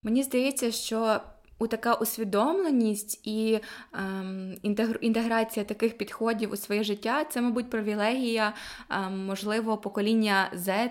Мені 0.04 0.24
здається, 0.24 0.72
що 0.72 1.22
у 1.60 1.68
така 1.68 1.94
усвідомленість 1.94 3.28
і 3.28 3.60
ем, 3.94 4.56
інтеграція 5.02 5.66
таких 5.66 5.98
підходів 5.98 6.52
у 6.52 6.56
своє 6.56 6.84
життя 6.84 7.24
це, 7.24 7.42
мабуть, 7.42 7.70
привілегія, 7.70 8.54
ем, 8.90 9.26
можливо, 9.26 9.78
покоління 9.78 10.52
Z, 10.56 10.90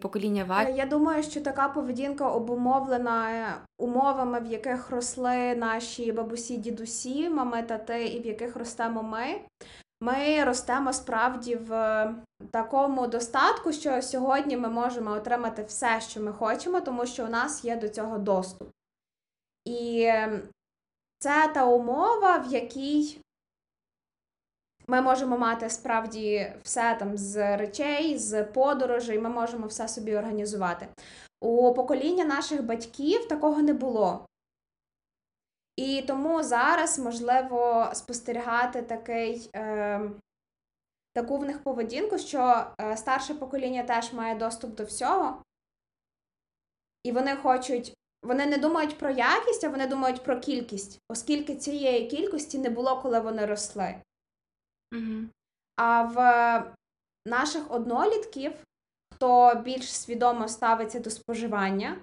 покоління 0.00 0.46
Y. 0.48 0.76
Я 0.76 0.86
думаю, 0.86 1.22
що 1.22 1.40
така 1.40 1.68
поведінка 1.68 2.28
обумовлена 2.28 3.54
умовами, 3.78 4.40
в 4.40 4.46
яких 4.46 4.90
росли 4.90 5.54
наші 5.54 6.12
бабусі, 6.12 6.56
дідусі, 6.56 7.28
мами 7.28 7.62
тати, 7.62 8.06
і 8.06 8.20
в 8.20 8.26
яких 8.26 8.56
ростемо 8.56 9.02
ми. 9.02 9.40
Ми 10.00 10.44
ростемо 10.44 10.92
справді 10.92 11.56
в 11.56 12.14
такому 12.50 13.06
достатку, 13.06 13.72
що 13.72 14.02
сьогодні 14.02 14.56
ми 14.56 14.68
можемо 14.68 15.10
отримати 15.10 15.62
все, 15.62 16.00
що 16.00 16.20
ми 16.20 16.32
хочемо, 16.32 16.80
тому 16.80 17.06
що 17.06 17.24
у 17.24 17.28
нас 17.28 17.64
є 17.64 17.76
до 17.76 17.88
цього 17.88 18.18
доступ. 18.18 18.75
І 19.66 20.12
це 21.18 21.50
та 21.54 21.66
умова, 21.66 22.38
в 22.38 22.52
якій 22.52 23.20
ми 24.86 25.00
можемо 25.00 25.38
мати 25.38 25.70
справді 25.70 26.52
все 26.62 26.94
там 26.94 27.16
з 27.16 27.56
речей, 27.56 28.18
з 28.18 28.44
подорожей, 28.44 29.18
ми 29.18 29.28
можемо 29.28 29.66
все 29.66 29.88
собі 29.88 30.16
організувати. 30.16 30.88
У 31.40 31.74
покоління 31.74 32.24
наших 32.24 32.64
батьків 32.64 33.28
такого 33.28 33.62
не 33.62 33.72
було. 33.72 34.26
І 35.76 36.02
тому 36.02 36.42
зараз 36.42 36.98
можливо 36.98 37.90
спостерігати 37.94 38.82
такий, 38.82 39.50
е, 39.54 40.10
таку 41.12 41.38
в 41.38 41.44
них 41.44 41.62
поведінку, 41.62 42.18
що 42.18 42.66
е, 42.80 42.96
старше 42.96 43.34
покоління 43.34 43.82
теж 43.82 44.12
має 44.12 44.34
доступ 44.34 44.74
до 44.74 44.84
всього, 44.84 45.42
і 47.02 47.12
вони 47.12 47.36
хочуть 47.36 47.96
вони 48.26 48.46
не 48.46 48.58
думають 48.58 48.98
про 48.98 49.10
якість, 49.10 49.64
а 49.64 49.68
вони 49.68 49.86
думають 49.86 50.24
про 50.24 50.40
кількість, 50.40 51.00
оскільки 51.08 51.56
цієї 51.56 52.06
кількості 52.06 52.58
не 52.58 52.70
було, 52.70 53.00
коли 53.02 53.20
вони 53.20 53.46
росли. 53.46 53.94
Угу. 54.92 55.28
А 55.76 56.02
в 56.02 56.18
наших 57.26 57.70
однолітків, 57.70 58.52
хто 59.14 59.54
більш 59.64 59.92
свідомо 59.92 60.48
ставиться 60.48 61.00
до 61.00 61.10
споживання, 61.10 61.96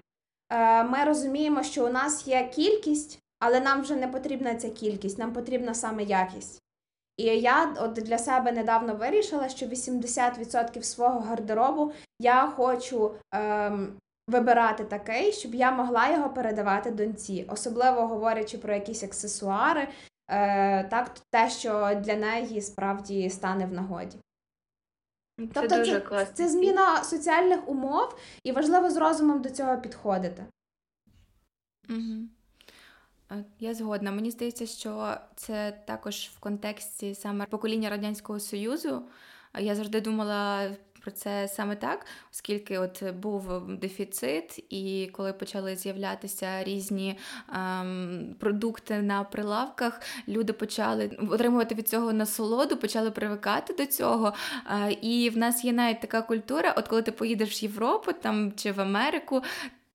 е, 0.50 0.84
ми 0.84 1.04
розуміємо, 1.04 1.64
що 1.64 1.86
у 1.86 1.90
нас 1.90 2.28
є 2.28 2.48
кількість, 2.48 3.20
але 3.40 3.60
нам 3.60 3.82
вже 3.82 3.96
не 3.96 4.08
потрібна 4.08 4.56
ця 4.56 4.70
кількість, 4.70 5.18
нам 5.18 5.34
потрібна 5.34 5.74
саме 5.74 6.04
якість. 6.04 6.64
І 7.18 7.24
я 7.24 7.76
от 7.80 7.94
для 7.94 8.18
себе 8.18 8.52
недавно 8.52 8.96
вирішила, 8.96 9.50
що 9.50 9.66
80% 9.66 10.84
свого 10.84 11.20
гардеробу 11.20 11.94
я 12.20 12.48
хочу 12.48 13.16
ем, 13.32 13.98
вибирати 14.28 14.84
такий, 14.84 15.32
щоб 15.32 15.56
я 15.56 15.72
могла 15.72 16.10
його 16.10 16.30
передавати 16.30 16.92
доньці, 16.92 17.46
особливо 17.50 18.08
говорячи 18.08 18.58
про 18.58 18.74
якісь 18.74 19.04
аксесуари, 19.04 19.88
е, 20.28 20.84
так 20.84 21.12
те, 21.30 21.50
що 21.50 22.02
для 22.04 22.16
неї 22.16 22.62
справді 22.62 23.30
стане 23.30 23.66
в 23.66 23.74
нагоді. 23.74 24.18
Це 25.40 25.48
тобто 25.54 25.78
дуже 25.78 26.00
це, 26.00 26.26
це 26.26 26.50
зміна 26.50 27.04
соціальних 27.04 27.70
умов, 27.70 28.18
і 28.44 28.52
важливо 28.52 28.90
з 28.90 28.98
розумом 28.98 29.42
до 29.42 29.50
цього 29.50 29.78
підходити. 29.78 30.46
Угу. 31.90 32.28
Я 33.60 33.74
згодна. 33.74 34.12
Мені 34.12 34.32
здається, 34.32 34.66
що 34.66 35.18
це 35.36 35.84
також 35.88 36.32
в 36.36 36.40
контексті 36.40 37.16
саме 37.16 37.46
покоління 37.46 37.90
Радянського 37.90 38.40
Союзу. 38.40 39.04
Я 39.60 39.76
завжди 39.76 40.02
думала 40.02 40.70
про 41.04 41.12
це 41.12 41.48
саме 41.48 41.76
так, 41.76 42.06
оскільки 42.32 42.78
от 42.78 43.04
був 43.04 43.62
дефіцит, 43.68 44.66
і 44.70 45.10
коли 45.14 45.34
почали 45.34 45.76
з'являтися 45.76 46.64
різні 46.64 47.20
ем, 47.54 48.36
продукти 48.40 49.02
на 49.02 49.24
прилавках, 49.24 50.02
люди 50.28 50.54
почали 50.54 51.18
отримувати 51.30 51.76
від 51.76 51.90
цього 51.90 52.14
насолоду, 52.14 52.78
почали 52.78 53.12
привикати 53.12 53.74
до 53.74 53.86
цього. 53.86 54.34
Е, 54.70 54.92
і 55.02 55.30
в 55.30 55.38
нас 55.38 55.66
є 55.66 55.74
навіть 55.74 56.02
така 56.02 56.22
культура, 56.22 56.74
от 56.78 56.88
коли 56.88 57.02
ти 57.02 57.12
поїдеш 57.12 57.62
в 57.62 57.64
Європу 57.64 58.12
там 58.14 58.54
чи 58.56 58.72
в 58.72 58.82
Америку. 58.82 59.42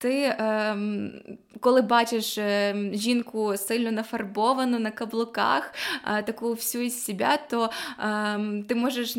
Ти, 0.01 0.35
ем, 0.39 1.11
коли 1.59 1.81
бачиш 1.81 2.37
ем, 2.37 2.93
жінку 2.93 3.57
сильно 3.57 3.91
нафарбовану 3.91 4.79
на 4.79 4.91
каблуках, 4.91 5.73
е, 6.07 6.23
таку 6.23 6.53
всю 6.53 6.83
із 6.83 7.03
себе, 7.03 7.39
то 7.49 7.69
ем, 7.99 8.63
ти 8.63 8.75
можеш 8.75 9.17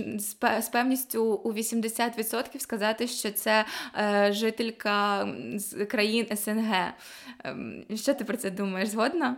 з, 0.60 0.68
певністю 0.72 1.24
у 1.24 1.52
80% 1.52 2.58
сказати, 2.58 3.06
що 3.06 3.30
це 3.30 3.64
е, 3.98 4.32
жителька 4.32 5.28
з 5.54 5.86
країн 5.86 6.36
СНГ. 6.36 6.74
Що 7.94 8.14
ти 8.14 8.24
про 8.24 8.36
це 8.36 8.50
думаєш? 8.50 8.88
Згодна? 8.88 9.36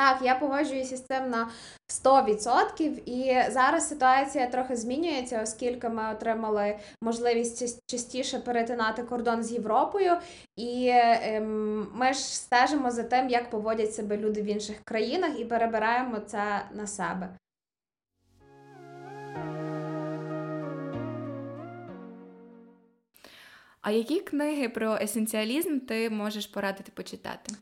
Так, 0.00 0.18
я 0.22 0.34
погоджуюся 0.34 0.96
з 0.96 1.06
цим 1.06 1.30
на 1.30 1.50
100%. 1.88 2.82
І 3.06 3.50
зараз 3.50 3.88
ситуація 3.88 4.46
трохи 4.46 4.76
змінюється, 4.76 5.42
оскільки 5.42 5.88
ми 5.88 6.12
отримали 6.12 6.78
можливість 7.02 7.90
частіше 7.90 8.38
перетинати 8.38 9.02
кордон 9.02 9.42
з 9.42 9.52
Європою, 9.52 10.16
і 10.56 10.90
ем, 10.92 11.88
ми 11.94 12.12
ж 12.12 12.18
стежимо 12.18 12.90
за 12.90 13.02
тим, 13.02 13.28
як 13.28 13.50
поводять 13.50 13.94
себе 13.94 14.16
люди 14.16 14.42
в 14.42 14.44
інших 14.44 14.76
країнах, 14.84 15.40
і 15.40 15.44
перебираємо 15.44 16.18
це 16.20 16.62
на 16.72 16.86
себе. 16.86 17.28
А 23.80 23.90
які 23.90 24.20
книги 24.20 24.68
про 24.68 24.98
есенціалізм 25.02 25.78
ти 25.78 26.10
можеш 26.10 26.46
порадити 26.46 26.92
почитати? 26.94 27.52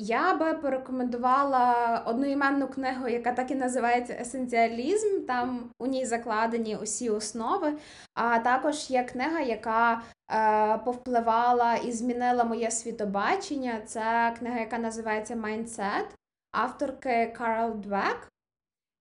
Я 0.00 0.34
би 0.34 0.54
порекомендувала 0.54 2.02
одноіменну 2.06 2.68
книгу, 2.68 3.08
яка 3.08 3.32
так 3.32 3.50
і 3.50 3.54
називається 3.54 4.16
Есенціалізм. 4.20 5.26
Там 5.26 5.70
у 5.78 5.86
ній 5.86 6.06
закладені 6.06 6.76
усі 6.76 7.10
основи. 7.10 7.78
А 8.14 8.38
також 8.38 8.90
є 8.90 9.04
книга, 9.04 9.40
яка 9.40 10.02
е, 10.30 10.78
повпливала 10.78 11.74
і 11.74 11.92
змінила 11.92 12.44
моє 12.44 12.70
світобачення. 12.70 13.80
Це 13.86 14.34
книга, 14.38 14.60
яка 14.60 14.78
називається 14.78 15.34
Mindset, 15.34 16.06
авторки 16.52 17.34
Карл 17.36 17.74
Двек. 17.74 18.28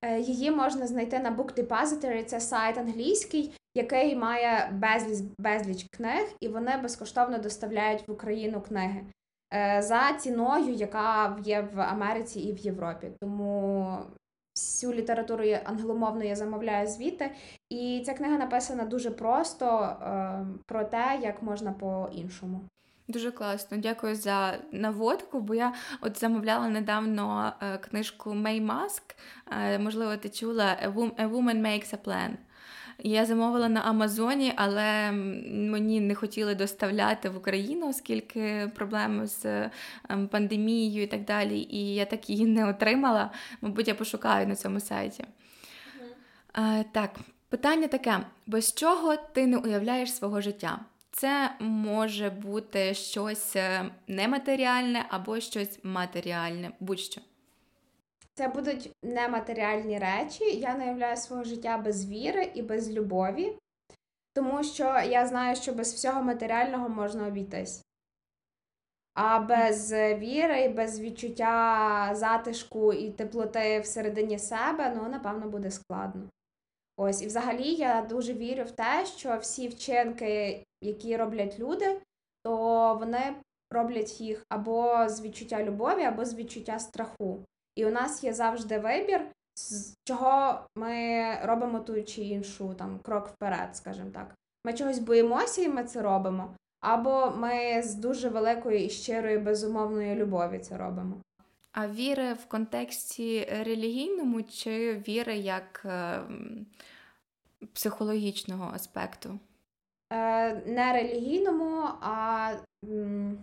Е, 0.02 0.20
її 0.20 0.52
можна 0.52 0.88
знайти 0.88 1.20
на 1.20 1.36
Book 1.36 1.54
Depository, 1.54 2.24
це 2.24 2.40
сайт 2.40 2.78
англійський, 2.78 3.54
який 3.76 4.16
має 4.16 4.70
безліч 4.72 5.20
безліч 5.40 5.86
книг, 5.92 6.28
і 6.40 6.48
вони 6.48 6.78
безкоштовно 6.78 7.38
доставляють 7.38 8.08
в 8.08 8.12
Україну 8.12 8.62
книги. 8.62 9.04
Е, 9.54 9.82
за 9.82 10.14
ціною, 10.14 10.74
яка 10.74 11.38
є 11.44 11.70
в 11.74 11.82
Америці 11.82 12.40
і 12.40 12.54
в 12.54 12.58
Європі. 12.58 13.12
Тому 13.20 13.98
всю 14.56 14.94
літературу 14.94 15.44
англомовну 15.64 16.24
я 16.24 16.36
замовляю 16.36 16.88
звідти. 16.88 17.32
І 17.70 18.04
ця 18.06 18.14
книга 18.14 18.38
написана 18.38 18.86
дуже 18.86 19.12
просто 19.12 19.66
е, 19.66 20.46
про 20.66 20.84
те, 20.84 21.20
як 21.22 21.44
можна 21.44 21.72
по-іншому. 21.72 22.62
Дуже 23.08 23.32
класно, 23.32 23.78
дякую 23.78 24.16
за 24.16 24.58
наводку, 24.72 25.40
бо 25.40 25.56
я 25.56 25.74
от 26.02 26.20
замовляла 26.20 26.70
недавно 26.70 27.54
е, 27.62 27.78
книжку 27.78 28.30
May 28.30 28.66
Mask, 28.66 29.16
Можливо, 29.80 30.18
ти 30.18 30.30
чула 30.30 30.78
A 30.86 31.30
Woman 31.30 31.62
Makes 31.62 31.96
a 31.96 31.98
Plan. 32.08 32.32
Я 33.00 33.26
замовила 33.26 33.70
на 33.70 33.82
Амазоні, 33.82 34.54
але 34.56 35.12
мені 35.12 36.02
не 36.02 36.16
хотіли 36.16 36.56
доставляти 36.56 37.30
в 37.30 37.38
Україну, 37.38 37.90
оскільки 37.90 38.72
проблеми 38.76 39.28
з 39.28 39.70
ем, 40.10 40.28
пандемією 40.28 41.04
і 41.04 41.08
так 41.08 41.26
далі. 41.26 41.60
І 41.60 41.96
я 41.96 42.06
так 42.06 42.30
її 42.30 42.46
не 42.46 42.70
отримала. 42.70 43.32
Мабуть, 43.62 43.88
я 43.88 43.96
пошукаю 43.96 44.48
на 44.48 44.56
цьому 44.56 44.80
сайті. 44.80 45.24
Mm-hmm. 46.56 46.86
Так, 46.92 47.20
питання 47.50 47.88
таке: 47.88 48.20
без 48.48 48.74
чого 48.74 49.16
ти 49.16 49.48
не 49.48 49.58
уявляєш 49.58 50.14
свого 50.14 50.42
життя? 50.42 50.80
Це 51.12 51.52
може 51.60 52.30
бути 52.30 52.94
щось 52.94 53.56
е, 53.56 53.86
нематеріальне 54.08 55.06
або 55.10 55.40
щось 55.40 55.80
матеріальне, 55.84 56.72
будь-що. 56.80 57.22
Це 58.38 58.48
будуть 58.48 58.92
нематеріальні 59.04 60.00
речі. 60.00 60.44
Я 60.60 60.76
не 60.76 60.84
уявляю 60.84 61.18
свого 61.18 61.44
життя 61.44 61.78
без 61.78 62.10
віри 62.10 62.52
і 62.54 62.62
без 62.62 62.92
любові, 62.92 63.58
тому 64.34 64.64
що 64.64 64.84
я 65.10 65.28
знаю, 65.28 65.56
що 65.56 65.74
без 65.74 65.94
всього 65.94 66.24
матеріального 66.24 66.90
можна 66.90 67.28
обійтись. 67.28 67.86
А 69.14 69.40
без 69.40 69.94
віри 69.94 70.62
і 70.62 70.70
без 70.70 71.00
відчуття 71.00 72.10
затишку 72.14 72.94
і 72.94 73.12
теплоти 73.12 73.80
всередині 73.80 74.40
себе, 74.40 74.94
ну, 74.96 75.10
напевно, 75.10 75.50
буде 75.50 75.72
складно. 75.72 76.30
Ось, 76.98 77.22
і 77.22 77.28
взагалі 77.28 77.74
я 77.74 78.02
дуже 78.02 78.34
вірю 78.34 78.64
в 78.64 78.72
те, 78.72 79.06
що 79.06 79.38
всі 79.38 79.68
вчинки, 79.68 80.64
які 80.82 81.18
роблять 81.18 81.60
люди, 81.60 82.02
то 82.44 82.54
вони 83.00 83.36
роблять 83.72 84.22
їх 84.22 84.46
або 84.50 85.10
з 85.10 85.22
відчуття 85.22 85.64
любові, 85.64 86.04
або 86.04 86.26
з 86.26 86.36
відчуття 86.36 86.80
страху. 86.80 87.46
І 87.78 87.86
у 87.86 87.90
нас 87.92 88.24
є 88.24 88.34
завжди 88.34 88.80
вибір, 88.80 89.22
з 89.56 89.94
чого 90.08 90.60
ми 90.76 91.24
робимо 91.44 91.80
ту 91.80 92.04
чи 92.04 92.22
іншу 92.22 92.74
там 92.74 93.00
крок 93.00 93.28
вперед, 93.28 93.76
скажімо 93.76 94.10
так. 94.14 94.36
Ми 94.66 94.74
чогось 94.74 95.00
боїмося, 95.00 95.62
і 95.62 95.68
ми 95.70 95.84
це 95.84 96.02
робимо, 96.02 96.56
або 96.82 97.34
ми 97.38 97.82
з 97.84 97.96
дуже 97.96 98.30
великої 98.30 98.86
і 98.86 98.90
щирої 98.90 99.38
безумовної 99.38 100.16
любові 100.16 100.60
це 100.60 100.78
робимо. 100.78 101.16
А 101.72 101.88
віри 101.88 102.34
в 102.34 102.46
контексті 102.46 103.46
релігійному 103.66 104.44
чи 104.44 105.04
віри 105.08 105.38
як 105.38 105.82
е, 105.86 106.22
психологічного 107.74 108.72
аспекту? 108.76 109.40
Е, 110.14 110.56
Не 110.66 110.94
релігійному, 110.94 111.88
а 112.02 112.52
м, 112.86 113.38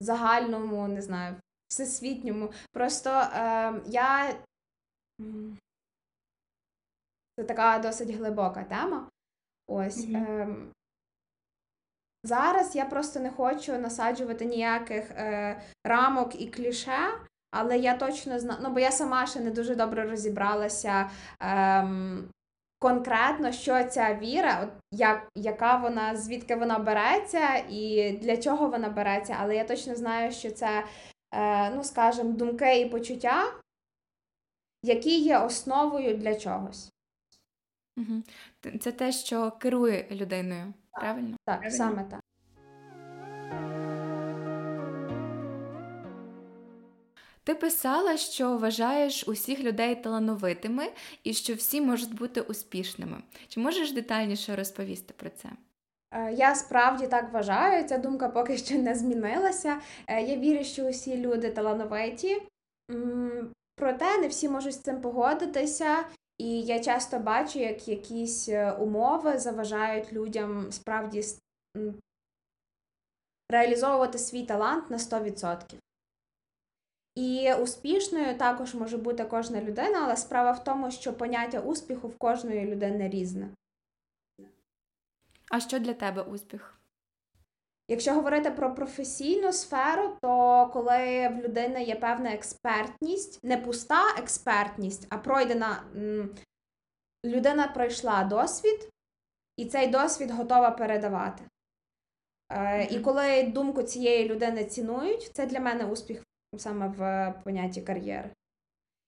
загальному, 0.00 0.88
не 0.88 1.02
знаю, 1.02 1.34
всесвітньому. 1.74 2.52
Просто 2.72 3.10
е, 3.10 3.72
я. 3.86 4.36
Це 7.36 7.44
така 7.44 7.78
досить 7.78 8.10
глибока 8.10 8.64
тема. 8.64 9.10
Ось. 9.66 10.06
Mm-hmm. 10.06 10.16
Е, 10.16 10.70
Зараз 12.26 12.76
я 12.76 12.84
просто 12.84 13.20
не 13.20 13.30
хочу 13.30 13.78
насаджувати 13.78 14.44
ніяких 14.44 15.10
е, 15.10 15.60
рамок 15.84 16.40
і 16.40 16.46
кліше, 16.46 16.98
але 17.50 17.78
я 17.78 17.96
точно 17.96 18.38
знаю, 18.38 18.60
ну 18.62 18.70
бо 18.70 18.80
я 18.80 18.90
сама 18.90 19.26
ще 19.26 19.40
не 19.40 19.50
дуже 19.50 19.74
добре 19.74 20.02
розібралася 20.02 21.10
е, 21.42 21.84
конкретно, 22.78 23.52
що 23.52 23.84
ця 23.84 24.14
віра, 24.14 24.60
от 24.62 24.68
як, 24.92 25.28
яка 25.34 25.76
вона, 25.76 26.16
звідки 26.16 26.56
вона 26.56 26.78
береться 26.78 27.56
і 27.70 28.12
для 28.22 28.36
чого 28.36 28.68
вона 28.68 28.88
береться. 28.88 29.36
Але 29.40 29.56
я 29.56 29.64
точно 29.64 29.94
знаю, 29.94 30.32
що 30.32 30.50
це 30.50 30.84
ну, 31.74 31.84
скажімо, 31.84 32.32
думки 32.32 32.80
і 32.80 32.88
почуття, 32.88 33.52
які 34.82 35.20
є 35.20 35.38
основою 35.38 36.16
для 36.16 36.34
чогось. 36.34 36.92
Угу. 37.96 38.22
Це 38.80 38.92
те, 38.92 39.12
що 39.12 39.50
керує 39.50 40.08
людиною, 40.10 40.74
так. 40.92 41.00
правильно? 41.00 41.36
Так, 41.44 41.60
правильно. 41.60 41.76
саме 41.76 42.04
так. 42.04 42.20
Ти 47.44 47.54
писала, 47.54 48.16
що 48.16 48.56
вважаєш 48.56 49.28
усіх 49.28 49.60
людей 49.60 50.02
талановитими 50.02 50.92
і 51.24 51.34
що 51.34 51.54
всі 51.54 51.80
можуть 51.80 52.14
бути 52.14 52.40
успішними. 52.40 53.22
Чи 53.48 53.60
можеш 53.60 53.92
детальніше 53.92 54.56
розповісти 54.56 55.14
про 55.16 55.30
це? 55.30 55.50
Е, 56.14 56.32
я 56.32 56.54
справді 56.54 57.06
так 57.06 57.32
вважаю, 57.32 57.84
ця 57.84 57.98
думка 57.98 58.28
поки 58.28 58.56
що 58.56 58.74
не 58.74 58.94
змінилася. 58.94 59.80
Е, 60.06 60.22
я 60.22 60.36
вірю, 60.36 60.64
що 60.64 60.88
усі 60.88 61.16
люди 61.16 61.50
талановиті, 61.50 62.42
проте 63.76 64.18
не 64.18 64.28
всі 64.28 64.48
можуть 64.48 64.74
з 64.74 64.80
цим 64.80 65.00
погодитися, 65.00 66.04
і 66.38 66.62
я 66.62 66.80
часто 66.80 67.18
бачу, 67.18 67.58
як 67.58 67.88
якісь 67.88 68.48
е, 68.48 68.72
умови 68.72 69.38
заважають 69.38 70.12
людям 70.12 70.72
справді 70.72 71.24
реалізовувати 73.50 74.18
свій 74.18 74.42
талант 74.42 74.90
на 74.90 74.96
100%. 74.96 75.74
І 77.14 77.54
успішною 77.54 78.38
також 78.38 78.74
може 78.74 78.98
бути 78.98 79.24
кожна 79.24 79.60
людина, 79.60 80.00
але 80.04 80.16
справа 80.16 80.52
в 80.52 80.64
тому, 80.64 80.90
що 80.90 81.12
поняття 81.12 81.60
успіху 81.60 82.08
в 82.08 82.18
кожної 82.18 82.66
людини 82.66 83.08
різне. 83.08 83.48
А 85.54 85.60
що 85.60 85.78
для 85.78 85.94
тебе 85.94 86.22
успіх? 86.22 86.80
Якщо 87.88 88.14
говорити 88.14 88.50
про 88.50 88.74
професійну 88.74 89.52
сферу, 89.52 90.16
то 90.22 90.70
коли 90.72 91.28
в 91.28 91.40
людини 91.44 91.84
є 91.84 91.96
певна 91.96 92.32
експертність, 92.32 93.44
не 93.44 93.56
пуста 93.56 94.14
експертність, 94.18 95.06
а 95.10 95.18
пройдена 95.18 95.84
людина 97.24 97.68
пройшла 97.68 98.24
досвід, 98.24 98.88
і 99.56 99.66
цей 99.66 99.86
досвід 99.86 100.30
готова 100.30 100.70
передавати. 100.70 101.44
Mm-hmm. 102.50 102.86
І 102.92 103.00
коли 103.00 103.42
думку 103.42 103.82
цієї 103.82 104.28
людини 104.28 104.64
цінують, 104.64 105.30
це 105.34 105.46
для 105.46 105.60
мене 105.60 105.84
успіх 105.84 106.24
саме 106.58 106.88
в 106.88 107.34
понятті 107.44 107.82
кар'єри. 107.82 108.30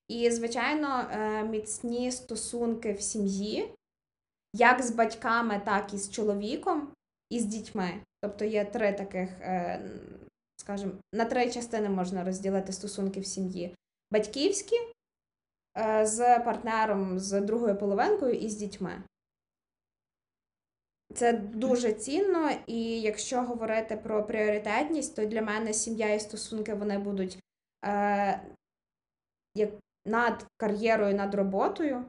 І, 0.09 0.30
звичайно, 0.30 1.09
е, 1.11 1.44
міцні 1.44 2.12
стосунки 2.12 2.92
в 2.92 3.00
сім'ї 3.00 3.74
як 4.56 4.82
з 4.82 4.90
батьками, 4.90 5.62
так 5.64 5.94
і 5.94 5.98
з 5.98 6.10
чоловіком, 6.10 6.88
і 7.30 7.40
з 7.40 7.44
дітьми. 7.44 7.90
Тобто 8.22 8.44
є 8.44 8.64
три 8.64 8.92
таких, 8.92 9.30
е, 9.40 9.80
скажімо, 10.56 10.92
на 11.14 11.24
три 11.24 11.50
частини 11.50 11.88
можна 11.88 12.24
розділити 12.24 12.72
стосунки 12.72 13.20
в 13.20 13.26
сім'ї: 13.26 13.74
батьківські 14.12 14.76
е, 15.78 16.06
з 16.06 16.38
партнером, 16.38 17.18
з 17.18 17.40
другою 17.40 17.76
половинкою 17.78 18.34
і 18.34 18.48
з 18.48 18.56
дітьми. 18.56 19.02
Це 21.14 21.32
дуже 21.32 21.92
цінно, 21.92 22.50
і 22.66 23.00
якщо 23.00 23.42
говорити 23.42 23.96
про 23.96 24.26
пріоритетність, 24.26 25.16
то 25.16 25.24
для 25.24 25.42
мене 25.42 25.72
сім'я 25.72 26.14
і 26.14 26.20
стосунки 26.20 26.74
вони 26.74 26.98
будуть 26.98 27.38
е, 27.84 28.40
як 29.54 29.70
над 30.06 30.46
кар'єрою, 30.56 31.14
над 31.14 31.34
роботою 31.34 32.04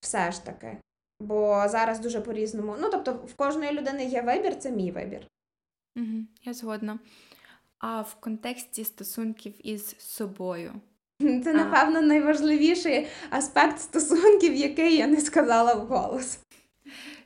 все 0.00 0.32
ж 0.32 0.44
таки. 0.44 0.76
Бо 1.20 1.64
зараз 1.68 2.00
дуже 2.00 2.20
по-різному. 2.20 2.76
Ну, 2.80 2.90
тобто, 2.90 3.12
в 3.12 3.34
кожної 3.34 3.72
людини 3.72 4.04
є 4.04 4.22
вибір, 4.22 4.56
це 4.58 4.70
мій 4.70 4.90
вибір. 4.90 5.26
Угу, 5.96 6.24
Я 6.44 6.54
згодна. 6.54 6.98
А 7.78 8.00
в 8.00 8.14
контексті 8.14 8.84
стосунків 8.84 9.66
із 9.66 9.98
собою. 9.98 10.72
Це, 11.20 11.52
напевно, 11.52 12.00
найважливіший 12.00 13.06
аспект 13.30 13.80
стосунків, 13.80 14.54
який 14.54 14.96
я 14.96 15.06
не 15.06 15.20
сказала 15.20 15.74
вголос. 15.74 16.38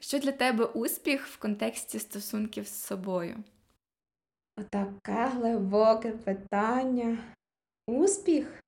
Що 0.01 0.19
для 0.19 0.33
тебе 0.33 0.65
успіх 0.65 1.27
в 1.27 1.39
контексті 1.39 1.99
стосунків 1.99 2.67
з 2.67 2.85
собою? 2.85 3.45
Таке 4.71 5.27
глибоке 5.35 6.13
питання. 6.13 7.19
Успіх? 7.87 8.62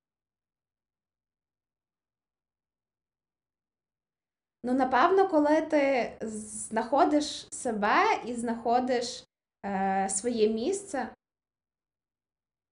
Ну, 4.67 4.73
напевно, 4.73 5.27
коли 5.27 5.61
ти 5.61 6.11
знаходиш 6.21 7.47
себе 7.51 8.03
і 8.25 8.33
знаходиш 8.33 9.23
е, 9.65 10.07
своє 10.09 10.49
місце, 10.49 11.09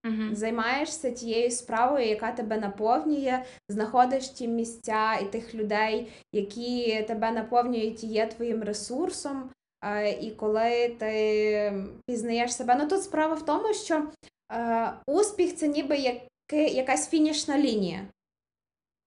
Угу. 0.06 0.36
займаєшся 0.36 1.12
тією 1.12 1.52
справою, 1.52 2.08
яка 2.08 2.32
тебе 2.32 2.58
наповнює, 2.58 3.44
знаходиш 3.70 4.30
ті 4.30 4.48
місця 4.48 5.14
і 5.14 5.26
тих 5.26 5.56
людей, 5.56 6.12
які 6.32 7.04
тебе 7.04 7.32
наповнюють 7.32 8.04
і 8.04 8.08
є 8.08 8.28
твоїм 8.28 8.64
ресурсом. 8.64 9.50
Е, 9.84 10.12
і 10.12 10.32
коли 10.32 10.90
ти 10.90 11.86
пізнаєш 12.08 12.56
себе, 12.56 12.76
ну 12.80 12.88
тут 12.88 13.04
справа 13.04 13.34
в 13.34 13.46
тому, 13.46 13.74
що 13.74 14.08
е, 14.52 14.94
успіх 15.08 15.56
це 15.56 15.68
ніби 15.68 15.98
як, 15.98 16.18
якась 16.74 17.10
фінішна 17.10 17.58
лінія. 17.58 18.08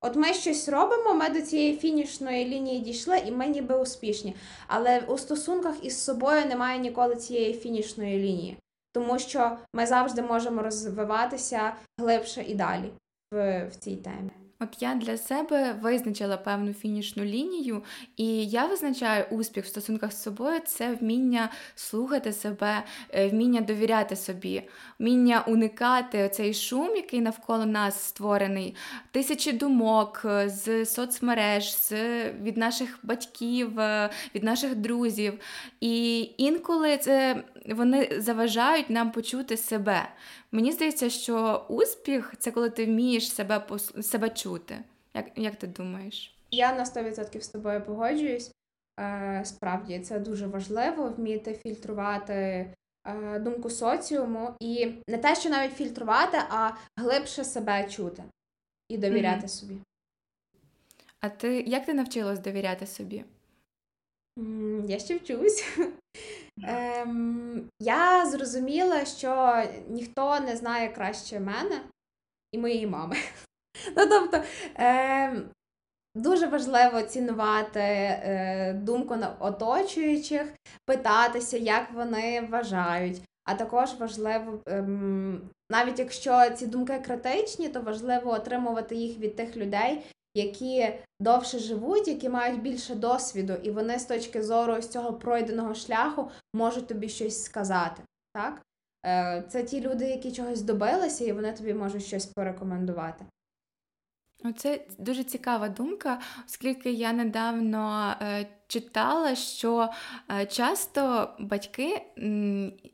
От 0.07 0.17
ми 0.17 0.35
щось 0.35 0.69
робимо, 0.69 1.15
ми 1.15 1.29
до 1.29 1.41
цієї 1.41 1.77
фінішної 1.77 2.45
лінії 2.45 2.81
дійшли, 2.81 3.19
і 3.19 3.31
ми 3.31 3.47
ніби 3.47 3.79
успішні. 3.79 4.37
Але 4.67 5.01
у 5.01 5.19
стосунках 5.19 5.75
із 5.83 6.05
собою 6.05 6.47
немає 6.47 6.79
ніколи 6.79 7.17
цієї 7.17 7.55
фінішної 7.55 8.19
лінії, 8.19 8.57
тому 8.93 9.19
що 9.19 9.57
ми 9.75 9.87
завжди 9.87 10.23
можемо 10.23 10.63
розвиватися 10.63 11.73
глибше 11.99 12.43
і 12.43 12.55
далі 12.55 12.93
в, 13.33 13.69
в 13.69 13.77
цій 13.77 13.97
темі. 13.97 14.46
От 14.61 14.83
я 14.83 14.95
для 14.95 15.17
себе 15.17 15.73
визначила 15.83 16.37
певну 16.37 16.73
фінішну 16.73 17.25
лінію, 17.25 17.83
і 18.17 18.47
я 18.47 18.67
визначаю 18.67 19.25
успіх 19.31 19.65
в 19.65 19.69
стосунках 19.69 20.13
з 20.13 20.23
собою 20.23 20.61
це 20.65 20.95
вміння 20.95 21.49
слухати 21.75 22.33
себе, 22.33 22.83
е, 23.11 23.29
вміння 23.29 23.61
довіряти 23.61 24.17
собі, 24.17 24.63
вміння 24.99 25.45
уникати 25.47 26.29
цей 26.29 26.55
шум, 26.55 26.97
який 26.97 27.21
навколо 27.21 27.67
нас 27.67 28.01
створений, 28.03 28.77
тисячі 29.11 29.53
думок 29.53 30.23
е, 30.25 30.49
з 30.49 30.87
соцмереж, 30.87 31.79
з 31.79 31.93
від 32.33 32.57
наших 32.57 32.99
батьків, 33.03 33.81
е, 33.81 34.11
від 34.35 34.45
наших 34.45 34.75
друзів. 34.75 35.41
І 35.81 36.21
інколи 36.37 36.97
це 36.97 37.45
вони 37.75 38.21
заважають 38.21 38.91
нам 38.91 39.13
почути 39.13 39.57
себе. 39.57 40.09
Мені 40.53 40.73
здається, 40.73 41.11
що 41.11 41.67
успіх 41.69 42.35
це 42.39 42.51
коли 42.51 42.71
ти 42.71 42.87
вмієш 42.87 43.33
себе 43.33 43.67
себе 44.03 44.31
чути. 44.31 44.79
Як 45.15 45.27
як 45.37 45.57
ти 45.57 45.67
думаєш? 45.67 46.37
Я 46.51 46.75
на 46.75 46.85
100% 46.85 47.41
з 47.41 47.49
тобою 47.49 47.85
погоджуюсь. 47.85 48.53
Е, 49.01 49.43
Справді 49.45 50.01
це 50.01 50.19
дуже 50.19 50.47
важливо 50.47 51.09
вміти 51.09 51.55
фільтрувати 51.55 52.35
е, 52.35 53.39
думку 53.39 53.71
соціуму 53.71 54.55
і 54.61 54.93
не 55.09 55.19
те, 55.19 55.35
що 55.35 55.51
навіть 55.51 55.77
фільтрувати, 55.77 56.39
а 56.51 56.71
глибше 56.97 57.45
себе 57.45 57.89
чути 57.89 58.25
і 58.89 58.99
довіряти 58.99 59.47
mm-hmm. 59.47 59.49
собі. 59.49 59.77
А 61.21 61.29
ти 61.29 61.61
як 61.61 61.87
ти 61.87 61.95
навчилась 61.95 62.39
довіряти 62.39 62.87
собі? 62.87 63.25
Я 64.89 64.99
ще 64.99 65.17
вчусь. 65.17 65.79
Ем, 66.63 67.69
Я 67.81 68.27
зрозуміла, 68.27 69.05
що 69.05 69.63
ніхто 69.89 70.41
не 70.41 70.57
знає 70.57 70.89
краще 70.89 71.41
мене 71.41 71.81
і 72.53 72.59
моєї 72.59 72.87
мами. 72.87 73.17
Ну, 73.97 74.07
тобто, 74.07 74.43
ем, 74.75 75.51
Дуже 76.17 76.47
важливо 76.47 77.03
цінувати 77.03 77.81
е, 77.81 78.73
думку 78.83 79.17
оточуючих, 79.39 80.55
питатися, 80.87 81.57
як 81.57 81.93
вони 81.93 82.41
вважають. 82.41 83.23
А 83.45 83.55
також 83.55 83.95
важливо, 83.95 84.61
ем, 84.67 85.51
навіть 85.71 85.99
якщо 85.99 86.51
ці 86.51 86.67
думки 86.67 86.99
критичні, 86.99 87.69
то 87.69 87.81
важливо 87.81 88.31
отримувати 88.31 88.95
їх 88.95 89.19
від 89.19 89.37
тих 89.37 89.57
людей, 89.57 90.07
які 90.37 90.95
довше 91.21 91.59
живуть, 91.59 92.09
які 92.09 92.29
мають 92.29 92.63
більше 92.63 92.95
досвіду, 92.95 93.53
і 93.63 93.71
вони 93.71 93.99
з 93.99 94.05
точки 94.05 94.43
зору 94.43 94.83
з 94.83 94.89
цього 94.89 95.13
пройденого 95.13 95.75
шляху 95.75 96.31
можуть 96.55 96.87
тобі 96.87 97.09
щось 97.09 97.45
сказати. 97.45 98.03
Так? 98.33 98.63
Е, 99.07 99.45
це 99.49 99.63
ті 99.63 99.81
люди, 99.81 100.05
які 100.05 100.33
чогось 100.33 100.63
добилися, 100.63 101.25
і 101.25 101.33
вони 101.33 101.53
тобі 101.53 101.75
можуть 101.75 102.05
щось 102.05 102.27
порекомендувати. 102.27 103.25
Це 104.57 104.87
дуже 104.99 105.25
цікава 105.25 105.69
думка, 105.69 106.21
оскільки 106.47 106.93
я 106.93 107.13
недавно 107.13 108.15
е, 108.21 108.47
читала, 108.69 109.35
що 109.35 109.89
е, 110.31 110.47
часто 110.47 111.31
батьки 111.39 112.03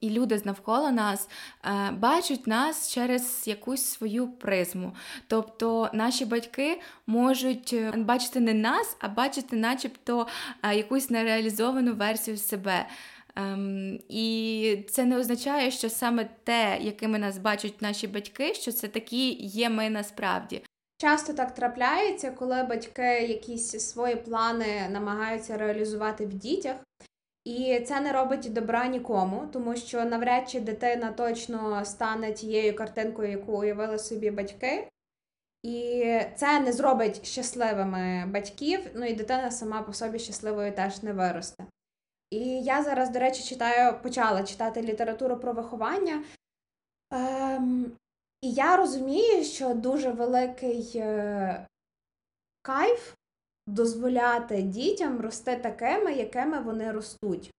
і 0.01 0.11
люди 0.11 0.43
навколо 0.45 0.91
нас 0.91 1.29
е, 1.65 1.91
бачать 1.91 2.47
нас 2.47 2.93
через 2.93 3.43
якусь 3.47 3.85
свою 3.85 4.29
призму. 4.29 4.97
Тобто 5.27 5.91
наші 5.93 6.25
батьки 6.25 6.81
можуть 7.07 7.73
е, 7.73 7.93
бачити 7.97 8.41
не 8.41 8.55
нас, 8.55 8.97
а 9.01 9.09
бачити, 9.09 9.57
начебто, 9.57 10.27
якусь 10.75 11.11
нереалізовану 11.11 11.95
версію 11.95 12.37
себе. 12.37 12.87
Ем, 13.37 13.99
І 14.09 14.87
це 14.91 15.05
не 15.05 15.19
означає, 15.19 15.71
що 15.71 15.91
саме 15.91 16.29
те, 16.45 16.79
якими 16.81 17.19
нас 17.19 17.39
бачать 17.39 17.83
наші 17.83 18.07
батьки, 18.07 18.55
що 18.55 18.73
це 18.73 18.89
такі 18.89 19.33
є 19.33 19.71
ми 19.71 19.91
насправді. 19.91 20.63
Часто 21.03 21.33
так 21.33 21.55
трапляється, 21.55 22.31
коли 22.31 22.63
батьки 22.63 23.23
якісь 23.23 23.71
свої 23.71 24.17
плани 24.17 24.89
намагаються 24.91 25.57
реалізувати 25.57 26.27
в 26.27 26.35
дітях, 26.35 26.77
і 27.45 27.81
це 27.81 28.01
не 28.01 28.13
робить 28.13 28.53
добра 28.53 28.87
нікому, 28.87 29.49
тому 29.53 29.77
що 29.77 30.05
навряд 30.05 30.51
чи 30.51 30.61
дитина 30.61 31.13
точно 31.13 31.85
стане 31.85 32.33
тією 32.33 32.77
картинкою, 32.77 33.31
яку 33.31 33.53
уявили 33.53 33.99
собі 33.99 34.31
батьки. 34.31 34.89
І 35.63 36.05
це 36.37 36.61
не 36.61 36.73
зробить 36.73 37.27
щасливими 37.27 38.25
батьків, 38.27 38.81
ну 38.95 39.07
і 39.07 39.15
дитина 39.15 39.51
сама 39.51 39.83
по 39.83 39.93
собі 39.93 40.19
щасливою 40.19 40.73
теж 40.73 41.03
не 41.03 41.13
виросте. 41.13 41.65
І 42.31 42.39
я 42.63 42.83
зараз, 42.83 43.11
до 43.11 43.19
речі, 43.19 43.43
читаю, 43.43 44.03
почала 44.03 44.43
читати 44.43 44.83
літературу 44.83 45.37
про 45.37 45.53
виховання. 45.53 46.25
Ем, 47.11 47.93
і 48.43 48.51
я 48.53 48.77
розумію, 48.77 49.45
що 49.45 49.75
дуже 49.75 50.11
великий 50.11 50.93
е, 50.95 51.67
кайф 52.63 53.15
дозволяти 53.67 54.63
дітям 54.63 55.21
рости 55.21 55.57
такими, 55.57 56.13
якими 56.13 56.61
вони 56.61 56.93
ростуть. 56.93 57.51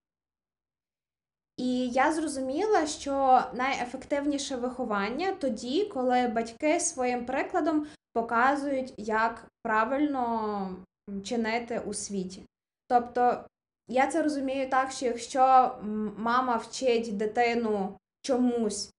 І 1.57 1.89
я 1.89 2.13
зрозуміла, 2.13 2.87
що 2.87 3.43
найефективніше 3.53 4.55
виховання 4.55 5.31
тоді, 5.31 5.85
коли 5.85 6.27
батьки 6.27 6.79
своїм 6.79 7.25
прикладом 7.25 7.87
показують, 8.13 8.93
як 8.97 9.47
правильно 9.63 10.85
чинити 11.23 11.79
у 11.79 11.93
світі. 11.93 12.45
Тобто, 12.87 13.45
я 13.87 14.07
це 14.07 14.23
розумію 14.23 14.69
так, 14.69 14.91
що 14.91 15.05
якщо 15.05 15.75
мама 16.17 16.57
вчить 16.57 17.17
дитину 17.17 17.97
чомусь 18.21 18.92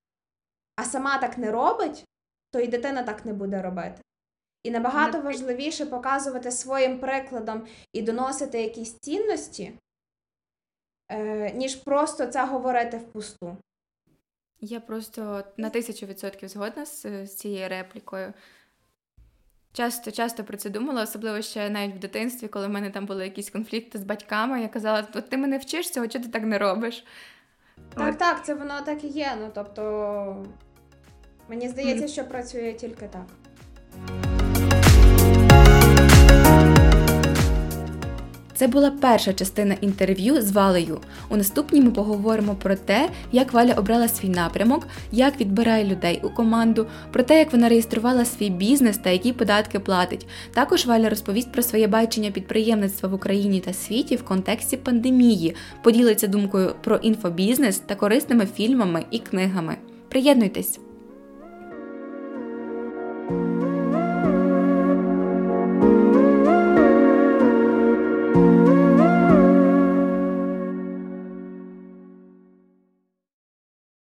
а 0.77 0.85
сама 0.85 1.19
так 1.19 1.39
не 1.39 1.51
робить, 1.51 2.05
то 2.51 2.61
і 2.61 2.67
дитина 2.67 3.03
так 3.03 3.25
не 3.25 3.33
буде 3.33 3.63
робити. 3.63 4.01
І 4.63 4.71
набагато 4.71 5.21
важливіше 5.21 5.87
показувати 5.87 6.51
своїм 6.51 6.99
прикладом 6.99 7.67
і 7.93 8.03
доносити 8.03 8.63
якісь 8.63 8.99
цінності, 8.99 9.79
е, 11.13 11.53
ніж 11.53 11.75
просто 11.75 12.27
це 12.27 12.45
говорити 12.45 12.97
впусту. 12.97 13.57
Я 14.61 14.81
просто 14.81 15.45
на 15.57 15.71
тисячу 15.71 16.07
відсотків 16.07 16.49
згодна 16.49 16.87
з, 16.87 17.27
з 17.27 17.37
цією 17.37 17.69
реплікою. 17.69 18.33
Часто 19.73 20.11
часто 20.11 20.45
про 20.45 20.57
це 20.57 20.71
думала, 20.71 21.03
особливо 21.03 21.43
ще 21.43 21.71
навіть 21.71 21.95
в 21.95 21.99
дитинстві, 21.99 22.49
коли 22.49 22.67
в 22.67 22.71
мене 22.71 22.91
там 22.91 23.07
були 23.07 23.25
якісь 23.25 23.51
конфлікти 23.51 23.99
з 23.99 24.05
батьками, 24.05 24.63
я 24.63 24.69
казала, 24.69 25.09
от 25.15 25.29
ти 25.31 25.37
мене 25.37 25.59
вчиш 25.59 25.91
цього, 25.91 26.09
чого 26.09 26.25
ти 26.25 26.31
так 26.31 26.43
не 26.43 26.59
робиш? 26.59 27.05
Так, 27.94 28.18
так, 28.18 28.44
це 28.44 28.55
воно 28.55 28.81
так 28.81 29.05
і 29.05 29.09
є. 29.09 29.33
Ну 29.40 29.51
тобто, 29.55 30.44
мені 31.49 31.68
здається, 31.68 32.09
що 32.09 32.25
працює 32.25 32.73
тільки 32.73 33.09
так. 33.09 33.27
Це 38.55 38.69
була 38.69 38.90
перша 38.90 39.33
частина 39.33 39.77
інтерв'ю 39.81 40.43
з 40.43 40.53
Валею. 40.53 41.01
У 41.29 41.37
наступній 41.37 41.81
ми 41.81 41.90
поговоримо 41.90 42.55
про 42.55 42.77
те, 42.77 43.09
як 43.33 43.53
Валя 43.53 43.73
обрала 43.73 44.09
свій 44.09 44.29
напрямок, 44.29 44.88
як 45.12 45.40
відбирає 45.40 45.85
людей 45.85 46.21
у 46.23 46.31
команду, 46.31 46.87
про 47.12 47.23
те, 47.23 47.38
як 47.38 47.53
вона 47.53 47.69
реєструвала 47.69 48.25
свій 48.25 48.51
бізнес 48.51 48.99
та 48.99 49.11
які 49.11 49.33
податки 49.33 49.79
платить. 49.79 50.27
Також 50.55 50.87
Валя 50.87 51.09
розповість 51.09 51.53
про 51.53 51.62
своє 51.62 51.87
бачення 51.87 52.31
підприємництва 52.31 53.09
в 53.09 53.14
Україні 53.14 53.61
та 53.61 53.73
світі 53.73 54.17
в 54.17 54.25
контексті 54.25 54.77
пандемії, 54.77 55.55
поділиться 55.83 56.27
думкою 56.27 56.75
про 56.85 56.97
інфобізнес 56.97 57.79
та 57.79 57.95
корисними 57.95 58.47
фільмами 58.47 59.05
і 59.11 59.19
книгами. 59.19 59.77
Приєднуйтесь! 60.09 60.81